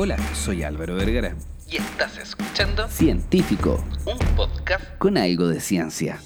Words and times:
Hola, 0.00 0.16
soy 0.32 0.62
Álvaro 0.62 0.94
Vergara. 0.94 1.34
Y 1.66 1.78
estás 1.78 2.18
escuchando 2.18 2.86
Científico, 2.86 3.84
un 4.04 4.16
podcast 4.36 4.96
con 4.98 5.18
algo 5.18 5.48
de 5.48 5.60
ciencia. 5.60 6.20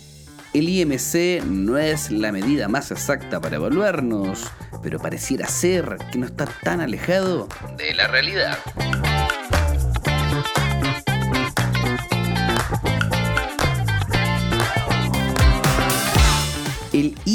El 0.52 0.68
IMC 0.68 1.42
no 1.46 1.79
es 1.79 2.11
la 2.11 2.32
medida 2.32 2.69
más 2.69 2.90
exacta 2.90 3.40
para 3.40 3.56
evaluarnos, 3.56 4.45
pero 4.82 4.98
pareciera 4.98 5.46
ser 5.46 5.96
que 6.12 6.19
no 6.19 6.27
está 6.27 6.45
tan 6.45 6.82
alejado. 6.82 7.48
de 7.79 7.94
la 7.94 8.08
realidad. 8.08 8.58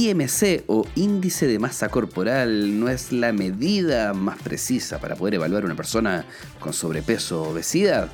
IMC 0.07 0.63
o 0.67 0.85
índice 0.95 1.47
de 1.47 1.59
masa 1.59 1.89
corporal 1.89 2.79
no 2.79 2.87
es 2.87 3.11
la 3.11 3.33
medida 3.33 4.13
más 4.13 4.37
precisa 4.41 4.99
para 4.99 5.15
poder 5.15 5.35
evaluar 5.35 5.63
a 5.63 5.65
una 5.65 5.75
persona 5.75 6.25
con 6.59 6.73
sobrepeso 6.73 7.43
o 7.43 7.49
obesidad, 7.49 8.09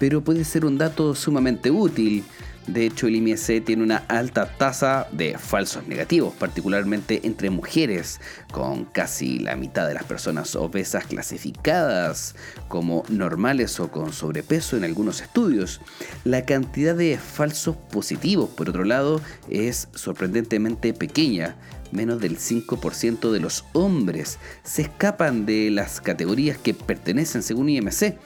pero 0.00 0.22
puede 0.22 0.44
ser 0.44 0.64
un 0.64 0.76
dato 0.76 1.14
sumamente 1.14 1.70
útil. 1.70 2.24
De 2.66 2.84
hecho, 2.84 3.06
el 3.06 3.14
IMC 3.14 3.64
tiene 3.64 3.84
una 3.84 3.98
alta 4.08 4.46
tasa 4.58 5.06
de 5.12 5.38
falsos 5.38 5.86
negativos, 5.86 6.34
particularmente 6.34 7.20
entre 7.24 7.48
mujeres, 7.48 8.20
con 8.50 8.86
casi 8.86 9.38
la 9.38 9.54
mitad 9.54 9.86
de 9.86 9.94
las 9.94 10.02
personas 10.02 10.56
obesas 10.56 11.06
clasificadas 11.06 12.34
como 12.66 13.04
normales 13.08 13.78
o 13.78 13.90
con 13.92 14.12
sobrepeso 14.12 14.76
en 14.76 14.82
algunos 14.82 15.20
estudios. 15.20 15.80
La 16.24 16.44
cantidad 16.44 16.96
de 16.96 17.18
falsos 17.18 17.76
positivos, 17.76 18.50
por 18.50 18.68
otro 18.68 18.84
lado, 18.84 19.20
es 19.48 19.88
sorprendentemente 19.94 20.92
pequeña. 20.92 21.56
Menos 21.92 22.20
del 22.20 22.36
5% 22.36 23.30
de 23.30 23.38
los 23.38 23.64
hombres 23.72 24.40
se 24.64 24.82
escapan 24.82 25.46
de 25.46 25.70
las 25.70 26.00
categorías 26.00 26.58
que 26.58 26.74
pertenecen 26.74 27.44
según 27.44 27.68
IMC 27.68 28.16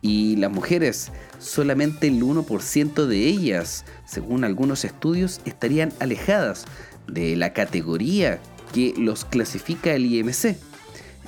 y 0.00 0.36
las 0.36 0.50
mujeres, 0.50 1.10
solamente 1.38 2.08
el 2.08 2.22
1% 2.22 3.06
de 3.06 3.26
ellas, 3.26 3.84
según 4.06 4.44
algunos 4.44 4.84
estudios, 4.84 5.40
estarían 5.44 5.92
alejadas 5.98 6.66
de 7.06 7.36
la 7.36 7.52
categoría 7.52 8.40
que 8.72 8.94
los 8.96 9.24
clasifica 9.24 9.92
el 9.94 10.06
IMC. 10.06 10.56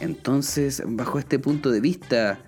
Entonces, 0.00 0.83
bajo 0.86 1.19
este 1.19 1.39
punto 1.39 1.70
de 1.70 1.80
vista, 1.80 2.39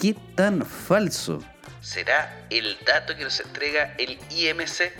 ¿qué 0.00 0.14
tan 0.34 0.64
falso? 0.64 1.40
¿Será 1.80 2.46
el 2.50 2.76
dato 2.86 3.16
que 3.16 3.24
nos 3.24 3.40
entrega 3.40 3.94
el 3.98 4.18
IMC? 4.30 4.92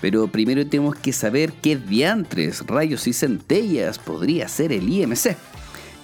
Pero 0.00 0.26
primero 0.28 0.66
tenemos 0.66 0.96
que 0.96 1.12
saber 1.12 1.52
qué 1.52 1.76
diantres, 1.76 2.66
rayos 2.66 3.06
y 3.06 3.12
centellas 3.12 3.98
podría 3.98 4.48
ser 4.48 4.72
el 4.72 4.88
IMC. 4.88 5.36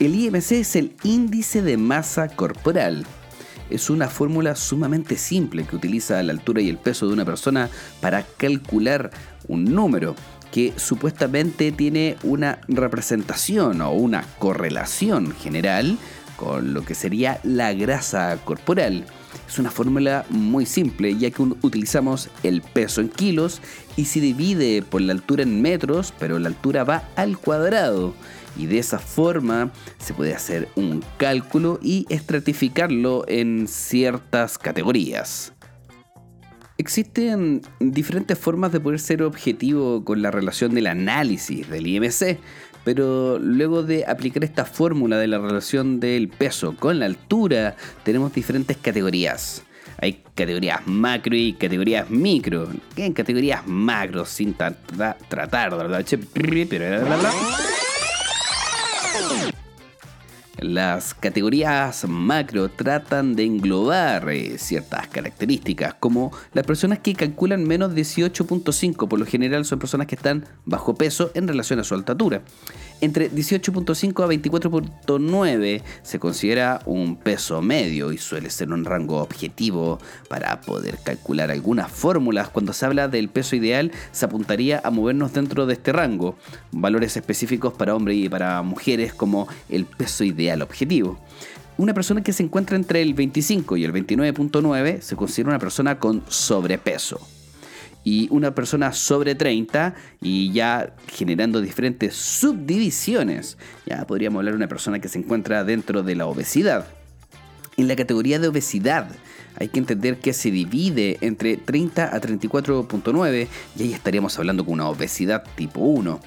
El 0.01 0.15
IMC 0.15 0.53
es 0.53 0.77
el 0.77 0.93
índice 1.03 1.61
de 1.61 1.77
masa 1.77 2.29
corporal. 2.29 3.05
Es 3.69 3.91
una 3.91 4.07
fórmula 4.07 4.55
sumamente 4.55 5.17
simple 5.17 5.65
que 5.65 5.75
utiliza 5.75 6.23
la 6.23 6.33
altura 6.33 6.61
y 6.61 6.69
el 6.69 6.79
peso 6.79 7.09
de 7.09 7.15
una 7.15 7.25
persona 7.25 7.69
para 8.01 8.23
calcular 8.23 9.11
un 9.49 9.65
número 9.65 10.15
que 10.53 10.73
supuestamente 10.77 11.73
tiene 11.73 12.17
una 12.23 12.61
representación 12.69 13.81
o 13.81 13.91
una 13.91 14.23
correlación 14.39 15.33
general 15.33 15.99
con 16.37 16.75
lo 16.75 16.85
que 16.85 16.95
sería 16.95 17.41
la 17.43 17.73
grasa 17.73 18.39
corporal. 18.45 19.05
Es 19.49 19.59
una 19.59 19.73
fórmula 19.73 20.25
muy 20.31 20.65
simple 20.65 21.17
ya 21.17 21.33
que 21.33 21.43
utilizamos 21.43 22.29
el 22.45 22.63
peso 22.63 23.01
en 23.01 23.09
kilos 23.09 23.61
y 23.97 24.05
se 24.05 24.21
divide 24.21 24.83
por 24.83 25.01
la 25.01 25.13
altura 25.13 25.43
en 25.43 25.61
metros, 25.61 26.15
pero 26.21 26.39
la 26.39 26.49
altura 26.49 26.85
va 26.85 27.03
al 27.17 27.37
cuadrado 27.37 28.15
y 28.59 28.67
de 28.67 28.79
esa 28.79 28.99
forma 28.99 29.71
se 29.99 30.13
puede 30.13 30.35
hacer 30.35 30.69
un 30.77 31.03
cálculo 31.17 31.79
y 31.83 32.05
estratificarlo 32.11 33.25
en 33.29 33.67
ciertas 33.69 34.59
categorías. 34.59 35.53
Existen 36.77 37.63
diferentes 37.81 38.39
formas 38.39 38.71
de 38.73 38.79
poder 38.81 39.01
ser 39.01 39.23
objetivo 39.23 40.05
con 40.05 40.23
la 40.23 40.31
relación 40.31 40.75
del 40.75 40.87
análisis 40.87 41.69
del 41.69 41.87
IMC, 41.87 42.39
pero 42.85 43.39
luego 43.39 43.83
de 43.83 44.05
aplicar 44.07 44.45
esta 44.45 44.65
fórmula 44.65 45.19
de 45.19 45.27
la 45.27 45.39
relación 45.39 45.99
del 45.99 46.29
peso 46.29 46.77
con 46.77 47.01
la 47.01 47.07
altura, 47.07 47.77
tenemos 48.05 48.33
diferentes 48.33 48.77
categorías. 48.77 49.63
Hay 50.01 50.23
categorías 50.37 50.87
macro 50.87 51.35
y 51.35 51.55
categorías 51.55 52.09
micro. 52.09 52.69
En 52.97 53.13
categorías 53.13 53.67
macro, 53.67 54.25
sin 54.25 54.57
tra- 54.57 54.77
tratar, 55.29 55.77
¿verdad? 55.77 56.05
Las 60.61 61.15
categorías 61.15 62.05
macro 62.09 62.69
tratan 62.69 63.37
de 63.37 63.45
englobar 63.45 64.29
eh, 64.31 64.59
ciertas 64.59 65.07
características, 65.07 65.95
como 65.95 66.33
las 66.53 66.67
personas 66.67 66.99
que 66.99 67.15
calculan 67.15 67.63
menos 67.63 67.93
18.5, 67.93 69.07
por 69.07 69.21
lo 69.21 69.25
general 69.25 69.65
son 69.65 69.79
personas 69.79 70.09
que 70.09 70.17
están 70.17 70.47
bajo 70.65 70.97
peso 70.97 71.31
en 71.35 71.47
relación 71.47 71.79
a 71.79 71.85
su 71.85 71.95
altura. 71.95 72.43
Entre 73.01 73.31
18.5 73.31 74.25
a 74.25 74.27
24.9 74.27 75.83
se 76.03 76.19
considera 76.19 76.81
un 76.87 77.15
peso 77.15 77.63
medio 77.63 78.11
y 78.11 78.19
suele 78.19 78.51
ser 78.51 78.73
un 78.73 78.85
rango 78.85 79.19
objetivo 79.19 80.01
para 80.29 80.61
poder 80.61 80.99
calcular 81.05 81.53
algunas 81.53 81.89
fórmulas. 81.93 82.49
Cuando 82.49 82.73
se 82.73 82.85
habla 82.85 83.07
del 83.07 83.29
peso 83.29 83.55
ideal, 83.55 83.93
se 84.11 84.25
apuntaría 84.25 84.81
a 84.83 84.91
movernos 84.91 85.33
dentro 85.33 85.67
de 85.67 85.75
este 85.75 85.93
rango. 85.93 86.37
Valores 86.73 87.17
específicos 87.17 87.75
para 87.75 87.95
hombres 87.95 88.17
y 88.17 88.29
para 88.29 88.61
mujeres 88.63 89.15
como 89.15 89.47
el 89.69 89.85
peso 89.85 90.25
ideal 90.25 90.48
objetivo. 90.63 91.19
Una 91.77 91.95
persona 91.95 92.23
que 92.23 92.33
se 92.33 92.43
encuentra 92.43 92.77
entre 92.77 93.03
el 93.03 93.15
25 93.15 93.77
y 93.77 93.85
el 93.85 93.93
29.9 93.93 95.01
se 95.01 95.17
considera 95.17 95.51
una 95.51 95.59
persona 95.61 95.99
con 95.99 96.25
sobrepeso 96.29 97.21
y 98.05 98.27
una 98.31 98.55
persona 98.55 98.93
sobre 98.93 99.35
30 99.35 99.95
y 100.21 100.51
ya 100.53 100.95
generando 101.09 101.61
diferentes 101.61 102.15
subdivisiones. 102.15 103.59
Ya 103.87 104.07
podríamos 104.07 104.41
hablar 104.41 104.55
de 104.55 104.57
una 104.57 104.69
persona 104.69 104.99
que 104.99 105.09
se 105.09 105.19
encuentra 105.19 105.63
dentro 105.63 106.03
de 106.03 106.17
la 106.17 106.27
obesidad. 106.27 106.87
En 107.77 107.87
la 107.87 107.95
categoría 107.95 108.39
de 108.39 108.49
obesidad 108.49 109.09
hay 109.57 109.69
que 109.69 109.79
entender 109.79 110.19
que 110.19 110.33
se 110.33 110.51
divide 110.51 111.19
entre 111.21 111.57
30 111.57 112.15
a 112.15 112.21
34.9 112.21 113.47
y 113.77 113.83
ahí 113.83 113.93
estaríamos 113.93 114.39
hablando 114.39 114.65
con 114.65 114.75
una 114.75 114.89
obesidad 114.89 115.45
tipo 115.55 115.81
1. 115.81 116.21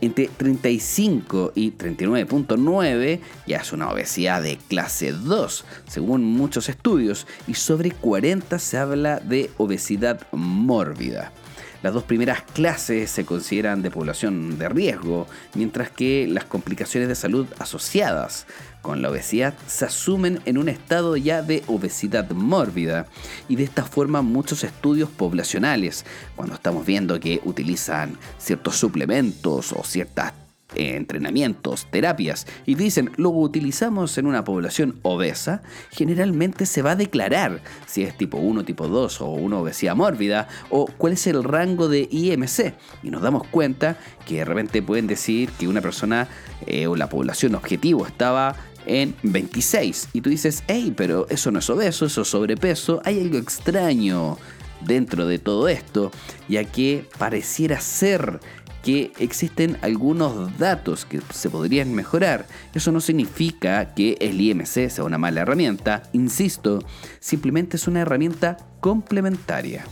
Entre 0.00 0.28
35 0.28 1.52
y 1.54 1.72
39.9 1.72 3.20
ya 3.46 3.56
es 3.58 3.72
una 3.72 3.90
obesidad 3.90 4.42
de 4.42 4.56
clase 4.56 5.12
2, 5.12 5.64
según 5.88 6.24
muchos 6.24 6.68
estudios, 6.68 7.26
y 7.48 7.54
sobre 7.54 7.90
40 7.90 8.58
se 8.58 8.78
habla 8.78 9.18
de 9.18 9.50
obesidad 9.56 10.20
mórbida. 10.30 11.32
Las 11.82 11.94
dos 11.94 12.02
primeras 12.02 12.42
clases 12.42 13.10
se 13.10 13.24
consideran 13.24 13.82
de 13.82 13.90
población 13.92 14.58
de 14.58 14.68
riesgo, 14.68 15.28
mientras 15.54 15.90
que 15.90 16.26
las 16.28 16.44
complicaciones 16.44 17.08
de 17.08 17.14
salud 17.14 17.46
asociadas 17.58 18.46
con 18.82 19.02
la 19.02 19.10
obesidad 19.10 19.54
se 19.66 19.84
asumen 19.84 20.40
en 20.44 20.58
un 20.58 20.68
estado 20.68 21.16
ya 21.16 21.42
de 21.42 21.62
obesidad 21.66 22.30
mórbida. 22.30 23.06
Y 23.48 23.56
de 23.56 23.64
esta 23.64 23.84
forma 23.84 24.22
muchos 24.22 24.64
estudios 24.64 25.10
poblacionales, 25.10 26.04
cuando 26.36 26.54
estamos 26.54 26.86
viendo 26.86 27.18
que 27.20 27.40
utilizan 27.44 28.18
ciertos 28.38 28.76
suplementos 28.76 29.72
o 29.72 29.82
ciertas 29.84 30.32
entrenamientos, 30.74 31.86
terapias, 31.90 32.46
y 32.66 32.74
dicen 32.74 33.10
lo 33.16 33.30
utilizamos 33.30 34.18
en 34.18 34.26
una 34.26 34.44
población 34.44 34.98
obesa, 35.02 35.62
generalmente 35.90 36.66
se 36.66 36.82
va 36.82 36.92
a 36.92 36.96
declarar 36.96 37.62
si 37.86 38.02
es 38.02 38.16
tipo 38.16 38.38
1, 38.38 38.64
tipo 38.64 38.88
2 38.88 39.20
o 39.20 39.30
una 39.30 39.58
obesidad 39.58 39.96
mórbida 39.96 40.48
o 40.70 40.86
cuál 40.86 41.14
es 41.14 41.26
el 41.26 41.42
rango 41.44 41.88
de 41.88 42.08
IMC. 42.10 42.74
Y 43.02 43.10
nos 43.10 43.22
damos 43.22 43.46
cuenta 43.48 43.98
que 44.26 44.36
de 44.36 44.44
repente 44.44 44.82
pueden 44.82 45.06
decir 45.06 45.50
que 45.58 45.68
una 45.68 45.80
persona 45.80 46.28
eh, 46.66 46.86
o 46.86 46.96
la 46.96 47.08
población 47.08 47.54
objetivo 47.54 48.06
estaba 48.06 48.56
en 48.86 49.14
26 49.22 50.08
y 50.12 50.20
tú 50.20 50.30
dices, 50.30 50.64
hey, 50.66 50.92
pero 50.96 51.26
eso 51.28 51.50
no 51.50 51.58
es 51.58 51.70
obeso, 51.70 52.06
eso 52.06 52.22
es 52.22 52.28
sobrepeso, 52.28 53.00
hay 53.04 53.20
algo 53.20 53.38
extraño 53.38 54.38
dentro 54.80 55.26
de 55.26 55.38
todo 55.38 55.68
esto, 55.68 56.10
ya 56.48 56.64
que 56.64 57.04
pareciera 57.18 57.80
ser 57.80 58.40
que 58.82 59.12
existen 59.18 59.76
algunos 59.82 60.56
datos 60.58 61.04
que 61.04 61.20
se 61.32 61.50
podrían 61.50 61.94
mejorar. 61.94 62.46
Eso 62.74 62.92
no 62.92 63.00
significa 63.00 63.94
que 63.94 64.16
el 64.20 64.40
IMC 64.40 64.88
sea 64.88 65.04
una 65.04 65.18
mala 65.18 65.42
herramienta, 65.42 66.02
insisto, 66.12 66.80
simplemente 67.20 67.76
es 67.76 67.88
una 67.88 68.00
herramienta 68.00 68.56
complementaria. 68.80 69.84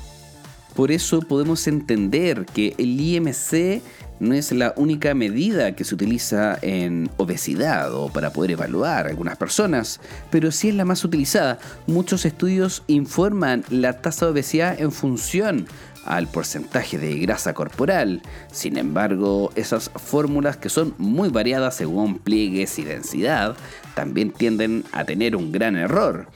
Por 0.74 0.92
eso 0.92 1.20
podemos 1.20 1.66
entender 1.66 2.44
que 2.44 2.74
el 2.76 3.00
IMC 3.00 3.82
no 4.20 4.34
es 4.34 4.52
la 4.52 4.74
única 4.76 5.14
medida 5.14 5.74
que 5.74 5.84
se 5.84 5.94
utiliza 5.94 6.58
en 6.62 7.10
obesidad 7.16 7.94
o 7.94 8.08
para 8.08 8.32
poder 8.32 8.52
evaluar 8.52 9.06
a 9.06 9.10
algunas 9.10 9.36
personas, 9.36 10.00
pero 10.30 10.50
sí 10.50 10.68
es 10.68 10.74
la 10.74 10.84
más 10.84 11.04
utilizada. 11.04 11.58
Muchos 11.86 12.24
estudios 12.24 12.82
informan 12.86 13.64
la 13.70 14.00
tasa 14.00 14.26
de 14.26 14.32
obesidad 14.32 14.80
en 14.80 14.92
función 14.92 15.66
al 16.06 16.29
porcentaje 16.29 16.99
de 16.99 17.19
grasa 17.19 17.55
corporal. 17.55 18.23
Sin 18.53 18.79
embargo, 18.79 19.50
esas 19.55 19.91
fórmulas 19.94 20.56
que 20.56 20.69
son 20.69 20.94
muy 20.99 21.29
variadas 21.29 21.76
según 21.76 22.19
pliegues 22.19 22.79
y 22.79 22.85
densidad, 22.85 23.56
también 23.94 24.31
tienden 24.31 24.85
a 24.93 25.05
tener 25.05 25.37
un 25.37 25.53
gran 25.53 25.76
error 25.76 26.29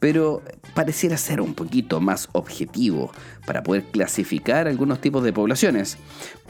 pero 0.00 0.42
pareciera 0.74 1.16
ser 1.16 1.40
un 1.40 1.54
poquito 1.54 2.00
más 2.00 2.28
objetivo 2.32 3.10
para 3.46 3.62
poder 3.62 3.84
clasificar 3.84 4.68
algunos 4.68 5.00
tipos 5.00 5.24
de 5.24 5.32
poblaciones. 5.32 5.96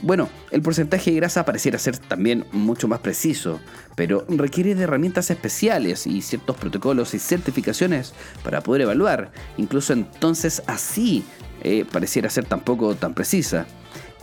Bueno, 0.02 0.28
el 0.50 0.62
porcentaje 0.62 1.10
de 1.10 1.16
grasa 1.16 1.44
pareciera 1.44 1.78
ser 1.78 1.96
también 1.98 2.44
mucho 2.52 2.88
más 2.88 3.00
preciso, 3.00 3.60
pero 3.96 4.24
requiere 4.28 4.74
de 4.74 4.84
herramientas 4.84 5.30
especiales 5.30 6.06
y 6.06 6.20
ciertos 6.22 6.56
protocolos 6.56 7.14
y 7.14 7.18
certificaciones 7.18 8.12
para 8.44 8.60
poder 8.60 8.82
evaluar. 8.82 9.32
Incluso 9.56 9.92
entonces 9.92 10.62
así 10.66 11.24
eh, 11.62 11.84
pareciera 11.90 12.30
ser 12.30 12.44
tampoco 12.44 12.94
tan 12.94 13.14
precisa. 13.14 13.66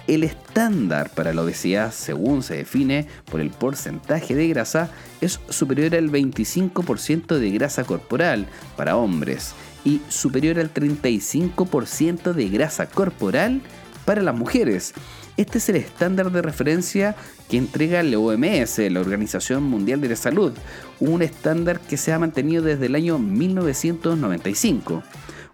El 0.08 0.24
estándar 0.24 1.10
para 1.10 1.34
la 1.34 1.42
obesidad, 1.42 1.92
según 1.92 2.44
se 2.44 2.58
define 2.58 3.08
por 3.32 3.42
el 3.42 3.50
porcentaje 3.50 4.36
de 4.36 4.48
grasa, 4.48 4.92
es 5.20 5.40
superior 5.50 5.96
al 5.96 6.12
25% 6.12 7.40
de 7.40 7.50
grasa 7.50 7.86
corporal 7.86 8.46
para 8.78 8.98
hombres 8.98 9.56
y 9.84 10.02
superior 10.10 10.60
al 10.60 10.72
35% 10.72 12.34
de 12.34 12.50
grasa 12.50 12.86
corporal 12.86 13.62
para 14.06 14.22
las 14.22 14.36
mujeres. 14.36 14.94
Este 15.38 15.58
es 15.58 15.68
el 15.70 15.76
estándar 15.78 16.32
de 16.32 16.42
referencia 16.42 17.16
que 17.50 17.58
entrega 17.58 18.02
la 18.04 18.20
OMS, 18.20 18.78
la 18.90 19.02
Organización 19.02 19.64
Mundial 19.64 20.00
de 20.02 20.10
la 20.10 20.16
Salud, 20.16 20.54
un 21.00 21.22
estándar 21.22 21.80
que 21.80 21.98
se 21.98 22.14
ha 22.14 22.20
mantenido 22.20 22.64
desde 22.64 22.86
el 22.86 22.96
año 22.96 23.20
1995. 23.20 25.04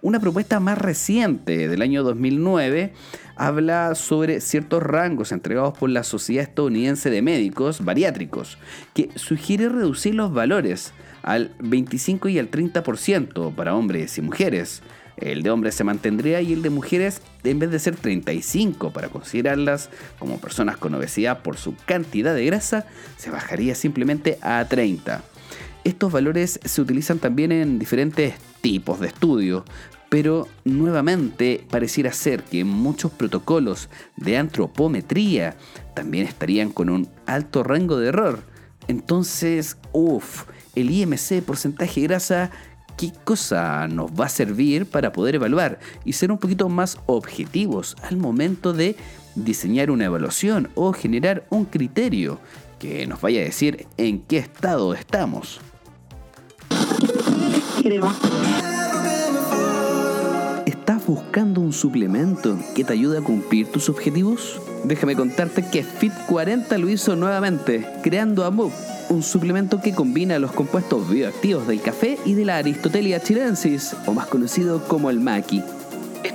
Una 0.04 0.20
propuesta 0.20 0.60
más 0.60 0.80
reciente 0.80 1.68
del 1.68 1.84
año 1.84 2.02
2009 2.02 2.92
habla 3.36 3.94
sobre 3.94 4.42
ciertos 4.42 4.82
rangos 4.82 5.32
entregados 5.32 5.78
por 5.78 5.92
la 5.92 6.04
Sociedad 6.04 6.44
Estadounidense 6.44 7.12
de 7.12 7.22
Médicos 7.22 7.86
Bariátricos, 7.86 8.58
que 8.96 9.10
sugiere 9.14 9.70
reducir 9.70 10.16
los 10.16 10.34
valores 10.34 10.92
al 11.22 11.54
25 11.60 12.30
y 12.30 12.40
al 12.40 12.50
30% 12.50 13.54
para 13.54 13.76
hombres 13.76 14.18
y 14.18 14.24
mujeres. 14.24 14.82
El 15.18 15.44
de 15.44 15.52
hombres 15.52 15.76
se 15.76 15.84
mantendría 15.84 16.42
y 16.42 16.54
el 16.54 16.64
de 16.64 16.72
mujeres, 16.72 17.22
en 17.44 17.60
vez 17.60 17.70
de 17.70 17.78
ser 17.78 17.96
35 17.96 18.92
para 18.92 19.10
considerarlas 19.10 19.92
como 20.18 20.40
personas 20.40 20.78
con 20.78 20.96
obesidad 20.96 21.44
por 21.44 21.58
su 21.58 21.76
cantidad 21.86 22.34
de 22.34 22.46
grasa, 22.48 22.88
se 23.18 23.30
bajaría 23.30 23.76
simplemente 23.76 24.40
a 24.42 24.66
30. 24.68 25.22
Estos 25.84 26.12
valores 26.12 26.60
se 26.64 26.82
utilizan 26.82 27.18
también 27.18 27.52
en 27.52 27.80
diferentes 27.80 28.36
tipos 28.62 29.00
de 29.00 29.08
estudios, 29.08 29.64
pero 30.10 30.48
nuevamente 30.64 31.66
pareciera 31.72 32.14
ser 32.14 32.44
que 32.44 32.64
muchos 32.64 33.12
protocolos 33.12 33.90
de 34.16 34.38
antropometría 34.38 35.56
también 35.96 36.28
estarían 36.28 36.70
con 36.70 36.90
un 36.90 37.10
alto 37.26 37.64
rango 37.64 37.98
de 37.98 38.10
error. 38.10 38.44
Entonces, 38.88 39.78
uff, 39.92 40.44
el 40.76 40.92
IMC 40.92 41.42
porcentaje 41.44 42.02
grasa, 42.02 42.52
¿qué 42.96 43.12
cosa 43.24 43.88
nos 43.88 44.12
va 44.12 44.26
a 44.26 44.30
servir 44.30 44.86
para 44.86 45.12
poder 45.12 45.36
evaluar 45.36 45.80
y 46.06 46.14
ser 46.14 46.32
un 46.32 46.38
poquito 46.38 46.70
más 46.70 47.00
objetivos 47.08 47.96
al 48.04 48.18
momento 48.18 48.74
de 48.74 48.98
diseñar 49.34 49.90
una 49.90 50.06
evaluación 50.06 50.70
o 50.76 50.94
generar 50.94 51.48
un 51.50 51.66
criterio 51.66 52.40
que 52.78 53.08
nos 53.08 53.22
vaya 53.22 53.42
a 53.42 53.46
decir 53.46 53.88
en 53.98 54.20
qué 54.22 54.38
estado 54.38 54.94
estamos? 54.94 55.60
¿Estás 60.66 61.06
buscando 61.06 61.60
un 61.60 61.74
suplemento 61.74 62.58
que 62.74 62.86
te 62.86 62.94
ayude 62.94 63.18
a 63.18 63.22
cumplir 63.22 63.70
tus 63.70 63.90
objetivos? 63.90 64.62
Déjame 64.86 65.18
contarte 65.18 65.66
que 65.70 65.84
Fit 65.84 66.14
40 66.28 66.78
lo 66.78 66.88
hizo 66.88 67.18
nuevamente, 67.18 67.86
creando 68.02 68.46
AMUP, 68.46 68.72
un 69.10 69.24
suplemento 69.24 69.82
que 69.82 69.94
combina 69.94 70.40
los 70.40 70.54
compuestos 70.54 71.10
bioactivos 71.10 71.68
del 71.68 71.82
café 71.82 72.18
y 72.26 72.34
de 72.34 72.46
la 72.46 72.58
Aristotelia 72.58 73.22
chilensis, 73.22 73.94
o 74.06 74.14
más 74.14 74.28
conocido 74.28 74.88
como 74.88 75.10
el 75.10 75.20
maqui 75.20 75.62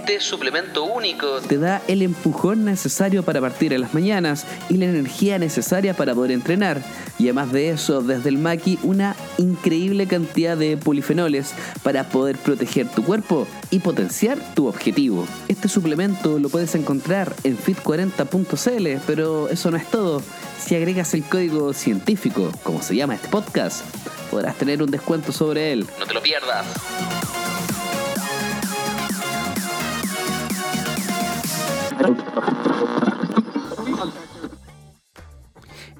este 0.06 0.20
suplemento 0.20 0.84
único 0.84 1.40
te 1.40 1.58
da 1.58 1.82
el 1.88 2.00
empujón 2.00 2.64
necesario 2.64 3.24
para 3.24 3.40
partir 3.40 3.72
en 3.72 3.80
las 3.80 3.92
mañanas 3.92 4.46
y 4.68 4.76
la 4.76 4.84
energía 4.84 5.38
necesaria 5.38 5.94
para 5.94 6.14
poder 6.14 6.30
entrenar. 6.30 6.80
Y 7.18 7.24
además 7.24 7.50
de 7.50 7.70
eso, 7.70 8.02
desde 8.02 8.28
el 8.28 8.38
Maki, 8.38 8.78
una 8.84 9.16
increíble 9.38 10.06
cantidad 10.06 10.56
de 10.56 10.76
polifenoles 10.76 11.54
para 11.82 12.08
poder 12.08 12.36
proteger 12.36 12.88
tu 12.88 13.04
cuerpo 13.04 13.46
y 13.70 13.80
potenciar 13.80 14.38
tu 14.54 14.66
objetivo. 14.66 15.26
Este 15.48 15.68
suplemento 15.68 16.38
lo 16.38 16.48
puedes 16.48 16.74
encontrar 16.74 17.34
en 17.44 17.58
fit40.cl, 17.58 19.02
pero 19.06 19.48
eso 19.48 19.70
no 19.70 19.76
es 19.76 19.90
todo. 19.90 20.22
Si 20.58 20.74
agregas 20.74 21.14
el 21.14 21.22
código 21.22 21.72
científico, 21.72 22.50
como 22.62 22.82
se 22.82 22.96
llama 22.96 23.14
este 23.14 23.28
podcast, 23.28 23.84
podrás 24.30 24.56
tener 24.56 24.82
un 24.82 24.90
descuento 24.90 25.32
sobre 25.32 25.72
él. 25.72 25.86
No 25.98 26.06
te 26.06 26.14
lo 26.14 26.22
pierdas. 26.22 26.66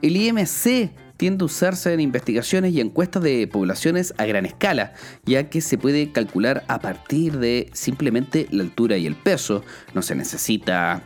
El 0.02 0.16
IMC 0.16 0.90
tiende 1.16 1.42
a 1.42 1.46
usarse 1.46 1.92
en 1.92 2.00
investigaciones 2.00 2.72
y 2.72 2.80
encuestas 2.80 3.22
de 3.22 3.46
poblaciones 3.46 4.14
a 4.18 4.26
gran 4.26 4.46
escala, 4.46 4.94
ya 5.24 5.48
que 5.48 5.60
se 5.60 5.78
puede 5.78 6.12
calcular 6.12 6.64
a 6.68 6.80
partir 6.80 7.38
de 7.38 7.70
simplemente 7.72 8.46
la 8.50 8.62
altura 8.62 8.96
y 8.96 9.06
el 9.06 9.16
peso. 9.16 9.64
No 9.94 10.02
se 10.02 10.14
necesita 10.14 11.02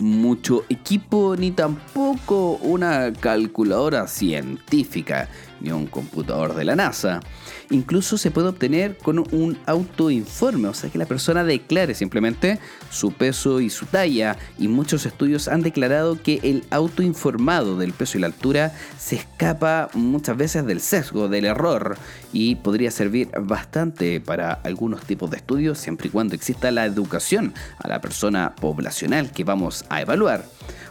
mucho 0.00 0.64
equipo 0.68 1.34
ni 1.36 1.50
tampoco 1.50 2.52
una 2.62 3.12
calculadora 3.12 4.06
científica 4.06 5.28
ni 5.60 5.70
un 5.70 5.86
computador 5.86 6.54
de 6.54 6.64
la 6.64 6.76
NASA. 6.76 7.20
Incluso 7.70 8.16
se 8.16 8.30
puede 8.30 8.48
obtener 8.48 8.96
con 8.96 9.18
un 9.18 9.58
autoinforme, 9.66 10.68
o 10.68 10.74
sea 10.74 10.90
que 10.90 10.98
la 10.98 11.06
persona 11.06 11.44
declare 11.44 11.94
simplemente 11.94 12.58
su 12.90 13.12
peso 13.12 13.60
y 13.60 13.70
su 13.70 13.86
talla. 13.86 14.36
Y 14.58 14.68
muchos 14.68 15.06
estudios 15.06 15.48
han 15.48 15.62
declarado 15.62 16.20
que 16.22 16.40
el 16.42 16.64
autoinformado 16.70 17.76
del 17.76 17.92
peso 17.92 18.18
y 18.18 18.20
la 18.20 18.28
altura 18.28 18.72
se 18.98 19.16
escapa 19.16 19.90
muchas 19.94 20.36
veces 20.36 20.66
del 20.66 20.80
sesgo, 20.80 21.28
del 21.28 21.44
error, 21.44 21.96
y 22.32 22.56
podría 22.56 22.90
servir 22.90 23.30
bastante 23.40 24.20
para 24.20 24.52
algunos 24.52 25.02
tipos 25.02 25.30
de 25.30 25.38
estudios 25.38 25.78
siempre 25.78 26.08
y 26.08 26.10
cuando 26.10 26.34
exista 26.34 26.70
la 26.70 26.84
educación 26.84 27.54
a 27.78 27.88
la 27.88 28.00
persona 28.00 28.54
poblacional 28.54 29.30
que 29.32 29.44
vamos 29.44 29.84
a 29.88 30.00
evaluar 30.00 30.44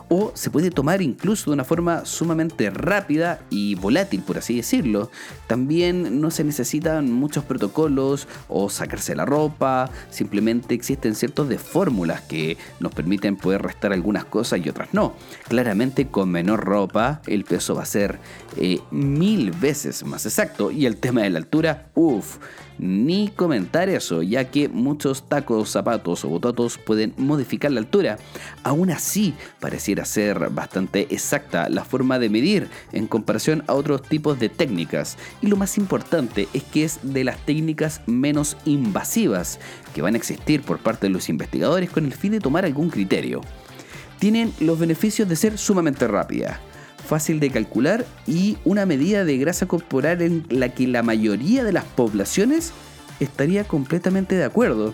o 0.09 0.31
se 0.33 0.49
puede 0.49 0.71
tomar 0.71 1.01
incluso 1.01 1.49
de 1.49 1.55
una 1.55 1.63
forma 1.63 2.05
sumamente 2.05 2.69
rápida 2.69 3.39
y 3.49 3.75
volátil, 3.75 4.21
por 4.21 4.37
así 4.37 4.55
decirlo. 4.55 5.11
También 5.47 6.21
no 6.21 6.31
se 6.31 6.43
necesitan 6.43 7.11
muchos 7.11 7.43
protocolos 7.43 8.27
o 8.47 8.69
sacarse 8.69 9.15
la 9.15 9.25
ropa, 9.25 9.89
simplemente 10.09 10.73
existen 10.73 11.15
ciertos 11.15 11.49
de 11.49 11.57
fórmulas 11.57 12.21
que 12.21 12.57
nos 12.79 12.93
permiten 12.93 13.35
poder 13.35 13.61
restar 13.61 13.93
algunas 13.93 14.25
cosas 14.25 14.59
y 14.63 14.69
otras 14.69 14.93
no. 14.93 15.13
Claramente 15.47 16.07
con 16.07 16.29
menor 16.29 16.63
ropa 16.63 17.21
el 17.27 17.43
peso 17.43 17.75
va 17.75 17.83
a 17.83 17.85
ser 17.85 18.19
eh, 18.57 18.79
mil 18.91 19.51
veces 19.51 20.05
más 20.05 20.25
exacto 20.25 20.71
y 20.71 20.85
el 20.85 20.97
tema 20.97 21.21
de 21.21 21.29
la 21.29 21.39
altura, 21.39 21.89
uff 21.93 22.37
ni 22.79 23.29
comentar 23.29 23.89
eso, 23.89 24.21
ya 24.21 24.45
que 24.51 24.69
muchos 24.69 25.27
tacos, 25.27 25.69
zapatos 25.69 26.23
o 26.25 26.29
bototos 26.29 26.77
pueden 26.77 27.13
modificar 27.17 27.71
la 27.71 27.79
altura. 27.79 28.17
Aún 28.63 28.91
así, 28.91 29.33
pareciera 29.59 29.96
ser 30.05 30.49
bastante 30.49 31.07
exacta 31.09 31.69
la 31.69 31.85
forma 31.85 32.19
de 32.19 32.29
medir 32.29 32.69
en 32.91 33.07
comparación 33.07 33.63
a 33.67 33.73
otros 33.73 34.01
tipos 34.01 34.39
de 34.39 34.49
técnicas. 34.49 35.17
Y 35.41 35.47
lo 35.47 35.57
más 35.57 35.77
importante 35.77 36.47
es 36.53 36.63
que 36.63 36.83
es 36.83 36.99
de 37.03 37.23
las 37.23 37.37
técnicas 37.45 38.01
menos 38.05 38.57
invasivas 38.65 39.59
que 39.93 40.01
van 40.01 40.13
a 40.13 40.17
existir 40.17 40.61
por 40.61 40.79
parte 40.79 41.07
de 41.07 41.13
los 41.13 41.29
investigadores 41.29 41.89
con 41.89 42.05
el 42.05 42.13
fin 42.13 42.31
de 42.31 42.39
tomar 42.39 42.65
algún 42.65 42.89
criterio. 42.89 43.41
Tienen 44.19 44.53
los 44.59 44.79
beneficios 44.79 45.27
de 45.29 45.35
ser 45.35 45.57
sumamente 45.57 46.07
rápida 46.07 46.59
fácil 47.07 47.39
de 47.39 47.49
calcular 47.49 48.05
y 48.27 48.57
una 48.65 48.85
medida 48.85 49.23
de 49.23 49.37
grasa 49.37 49.65
corporal 49.65 50.21
en 50.21 50.45
la 50.49 50.69
que 50.69 50.87
la 50.87 51.01
mayoría 51.01 51.63
de 51.63 51.71
las 51.71 51.85
poblaciones 51.85 52.73
estaría 53.19 53.63
completamente 53.63 54.35
de 54.35 54.43
acuerdo 54.43 54.93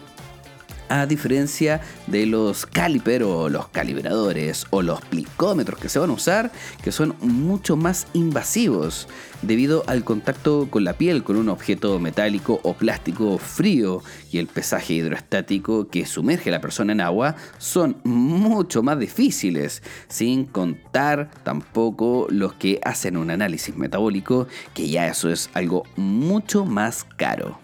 a 0.93 1.07
diferencia 1.07 1.81
de 2.05 2.27
los 2.27 2.67
caliper 2.67 3.23
o 3.23 3.49
los 3.49 3.67
calibradores 3.69 4.67
o 4.69 4.83
los 4.83 5.01
plicómetros 5.01 5.79
que 5.79 5.89
se 5.89 5.97
van 5.97 6.11
a 6.11 6.13
usar, 6.13 6.51
que 6.83 6.91
son 6.91 7.15
mucho 7.19 7.75
más 7.75 8.05
invasivos 8.13 9.07
debido 9.41 9.83
al 9.87 10.03
contacto 10.03 10.67
con 10.69 10.83
la 10.83 10.93
piel 10.93 11.23
con 11.23 11.35
un 11.35 11.49
objeto 11.49 11.97
metálico 11.97 12.59
o 12.61 12.75
plástico 12.75 13.39
frío 13.39 14.03
y 14.31 14.37
el 14.37 14.45
pesaje 14.45 14.93
hidroestático 14.93 15.87
que 15.87 16.05
sumerge 16.05 16.49
a 16.49 16.53
la 16.53 16.61
persona 16.61 16.93
en 16.93 17.01
agua 17.01 17.35
son 17.57 17.97
mucho 18.03 18.83
más 18.83 18.99
difíciles, 18.99 19.81
sin 20.07 20.45
contar 20.45 21.31
tampoco 21.43 22.27
los 22.29 22.53
que 22.53 22.79
hacen 22.83 23.17
un 23.17 23.31
análisis 23.31 23.75
metabólico, 23.75 24.47
que 24.75 24.87
ya 24.89 25.07
eso 25.07 25.31
es 25.31 25.49
algo 25.55 25.85
mucho 25.95 26.65
más 26.65 27.03
caro. 27.17 27.57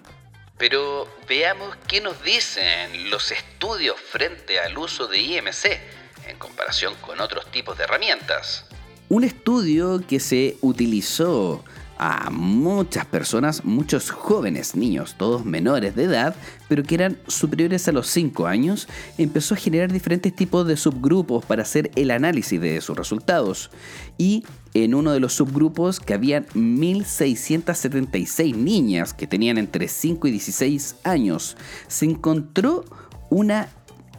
Pero 0.58 1.08
Veamos 1.30 1.78
qué 1.88 2.02
nos 2.02 2.24
dicen 2.24 3.12
los 3.12 3.32
estudios 3.32 3.98
frente 4.00 4.60
al 4.60 4.76
uso 4.76 5.06
de 5.06 5.20
IMC 5.20 5.80
en 6.26 6.40
comparación 6.40 6.96
con 7.02 7.22
otros 7.22 7.46
tipos 7.52 7.78
de 7.78 7.84
herramientas. 7.84 8.66
Un 9.10 9.24
estudio 9.24 10.02
que 10.08 10.20
se 10.20 10.58
utilizó 10.62 11.64
a 12.00 12.32
muchas 12.32 13.06
personas, 13.06 13.64
muchos 13.66 14.10
jóvenes 14.10 14.76
niños, 14.76 15.14
todos 15.18 15.44
menores 15.46 15.96
de 15.96 16.06
edad, 16.06 16.34
pero 16.70 16.82
que 16.84 16.96
eran 16.96 17.20
superiores 17.28 17.90
a 17.90 17.92
los 17.92 18.08
5 18.08 18.48
años, 18.48 18.88
empezó 19.18 19.54
a 19.54 19.58
generar 19.58 19.92
diferentes 19.92 20.34
tipos 20.34 20.66
de 20.66 20.78
subgrupos 20.78 21.44
para 21.46 21.64
hacer 21.64 21.92
el 21.96 22.12
análisis 22.12 22.62
de 22.62 22.80
sus 22.80 22.96
resultados. 22.98 23.70
Y 24.18 24.46
en 24.74 24.96
uno 24.96 25.12
de 25.12 25.20
los 25.20 25.34
subgrupos 25.34 26.00
que 26.00 26.14
habían 26.14 26.46
1.676 26.48 28.56
niñas 28.56 29.14
que 29.14 29.28
tenían 29.28 29.58
entre 29.58 29.90
5 29.90 30.26
y 30.28 30.32
16 30.32 30.96
años, 31.04 31.58
se 31.88 32.06
encontró 32.06 32.86
una 33.30 33.68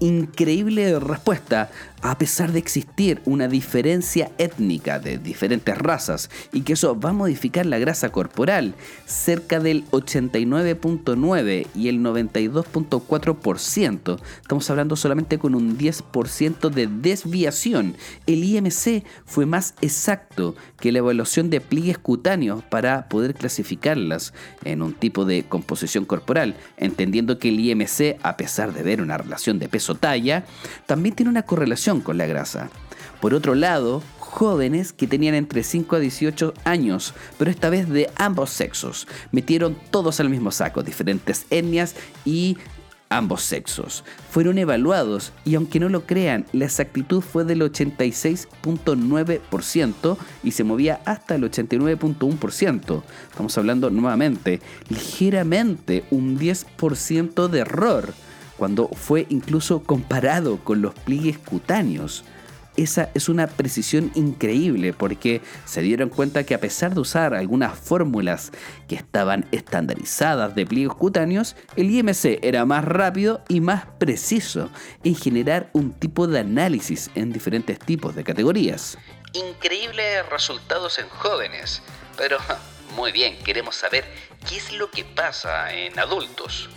increíble 0.00 0.98
respuesta 0.98 1.70
a 2.02 2.18
pesar 2.18 2.52
de 2.52 2.58
existir 2.58 3.20
una 3.24 3.46
diferencia 3.46 4.32
étnica 4.38 4.98
de 4.98 5.18
diferentes 5.18 5.76
razas 5.76 6.30
y 6.52 6.62
que 6.62 6.72
eso 6.72 6.98
va 6.98 7.10
a 7.10 7.14
modificar 7.14 7.66
la 7.66 7.78
grasa 7.78 8.10
corporal, 8.10 8.74
cerca 9.06 9.60
del 9.60 9.86
89.9 9.90 11.66
y 11.74 11.88
el 11.88 12.00
92.4%, 12.00 14.18
estamos 14.40 14.70
hablando 14.70 14.96
solamente 14.96 15.38
con 15.38 15.54
un 15.54 15.76
10% 15.76 16.70
de 16.70 16.86
desviación. 16.86 17.96
El 18.26 18.44
IMC 18.44 19.04
fue 19.26 19.44
más 19.46 19.74
exacto 19.82 20.54
que 20.78 20.92
la 20.92 21.00
evaluación 21.00 21.50
de 21.50 21.60
pliegues 21.60 21.98
cutáneos 21.98 22.64
para 22.64 23.08
poder 23.08 23.34
clasificarlas 23.34 24.32
en 24.64 24.80
un 24.82 24.94
tipo 24.94 25.26
de 25.26 25.42
composición 25.44 26.06
corporal, 26.06 26.56
entendiendo 26.78 27.38
que 27.38 27.50
el 27.50 27.60
IMC, 27.60 28.16
a 28.22 28.38
pesar 28.38 28.72
de 28.72 28.82
ver 28.82 29.02
una 29.02 29.18
relación 29.18 29.58
de 29.58 29.68
peso-talla, 29.90 30.44
también 30.86 31.14
tiene 31.14 31.30
una 31.30 31.42
correlación 31.42 32.00
con 32.00 32.18
la 32.18 32.26
grasa. 32.26 32.70
Por 33.20 33.34
otro 33.34 33.54
lado, 33.54 34.02
jóvenes 34.18 34.92
que 34.92 35.06
tenían 35.06 35.34
entre 35.34 35.62
5 35.62 35.96
a 35.96 35.98
18 35.98 36.54
años, 36.64 37.14
pero 37.38 37.50
esta 37.50 37.68
vez 37.68 37.88
de 37.88 38.08
ambos 38.16 38.50
sexos. 38.50 39.06
Metieron 39.32 39.76
todos 39.90 40.20
al 40.20 40.30
mismo 40.30 40.52
saco, 40.52 40.82
diferentes 40.82 41.46
etnias 41.50 41.96
y 42.24 42.56
ambos 43.10 43.42
sexos. 43.42 44.04
Fueron 44.30 44.56
evaluados 44.56 45.32
y 45.44 45.56
aunque 45.56 45.80
no 45.80 45.88
lo 45.88 46.06
crean, 46.06 46.46
la 46.52 46.66
exactitud 46.66 47.20
fue 47.20 47.44
del 47.44 47.60
86.9% 47.60 50.16
y 50.44 50.52
se 50.52 50.64
movía 50.64 51.00
hasta 51.04 51.34
el 51.34 51.42
89.1%. 51.42 53.02
Estamos 53.30 53.58
hablando 53.58 53.90
nuevamente, 53.90 54.60
ligeramente 54.88 56.04
un 56.10 56.38
10% 56.38 57.48
de 57.48 57.58
error 57.58 58.14
cuando 58.60 58.88
fue 58.88 59.24
incluso 59.30 59.82
comparado 59.82 60.58
con 60.58 60.82
los 60.82 60.92
pliegues 60.92 61.38
cutáneos. 61.38 62.24
Esa 62.76 63.08
es 63.14 63.30
una 63.30 63.46
precisión 63.46 64.12
increíble 64.14 64.92
porque 64.92 65.40
se 65.64 65.80
dieron 65.80 66.10
cuenta 66.10 66.44
que 66.44 66.54
a 66.54 66.60
pesar 66.60 66.92
de 66.92 67.00
usar 67.00 67.32
algunas 67.32 67.78
fórmulas 67.78 68.52
que 68.86 68.96
estaban 68.96 69.48
estandarizadas 69.50 70.54
de 70.54 70.66
pliegues 70.66 70.92
cutáneos, 70.92 71.56
el 71.74 71.90
IMC 71.90 72.38
era 72.42 72.66
más 72.66 72.84
rápido 72.84 73.42
y 73.48 73.62
más 73.62 73.86
preciso 73.98 74.68
en 75.04 75.16
generar 75.16 75.70
un 75.72 75.94
tipo 75.94 76.26
de 76.26 76.40
análisis 76.40 77.10
en 77.14 77.32
diferentes 77.32 77.78
tipos 77.78 78.14
de 78.14 78.24
categorías. 78.24 78.98
Increíbles 79.32 80.28
resultados 80.28 80.98
en 80.98 81.08
jóvenes, 81.08 81.82
pero 82.18 82.36
muy 82.94 83.10
bien, 83.10 83.38
queremos 83.42 83.76
saber 83.76 84.04
qué 84.46 84.58
es 84.58 84.70
lo 84.74 84.90
que 84.90 85.06
pasa 85.06 85.72
en 85.72 85.98
adultos. 85.98 86.68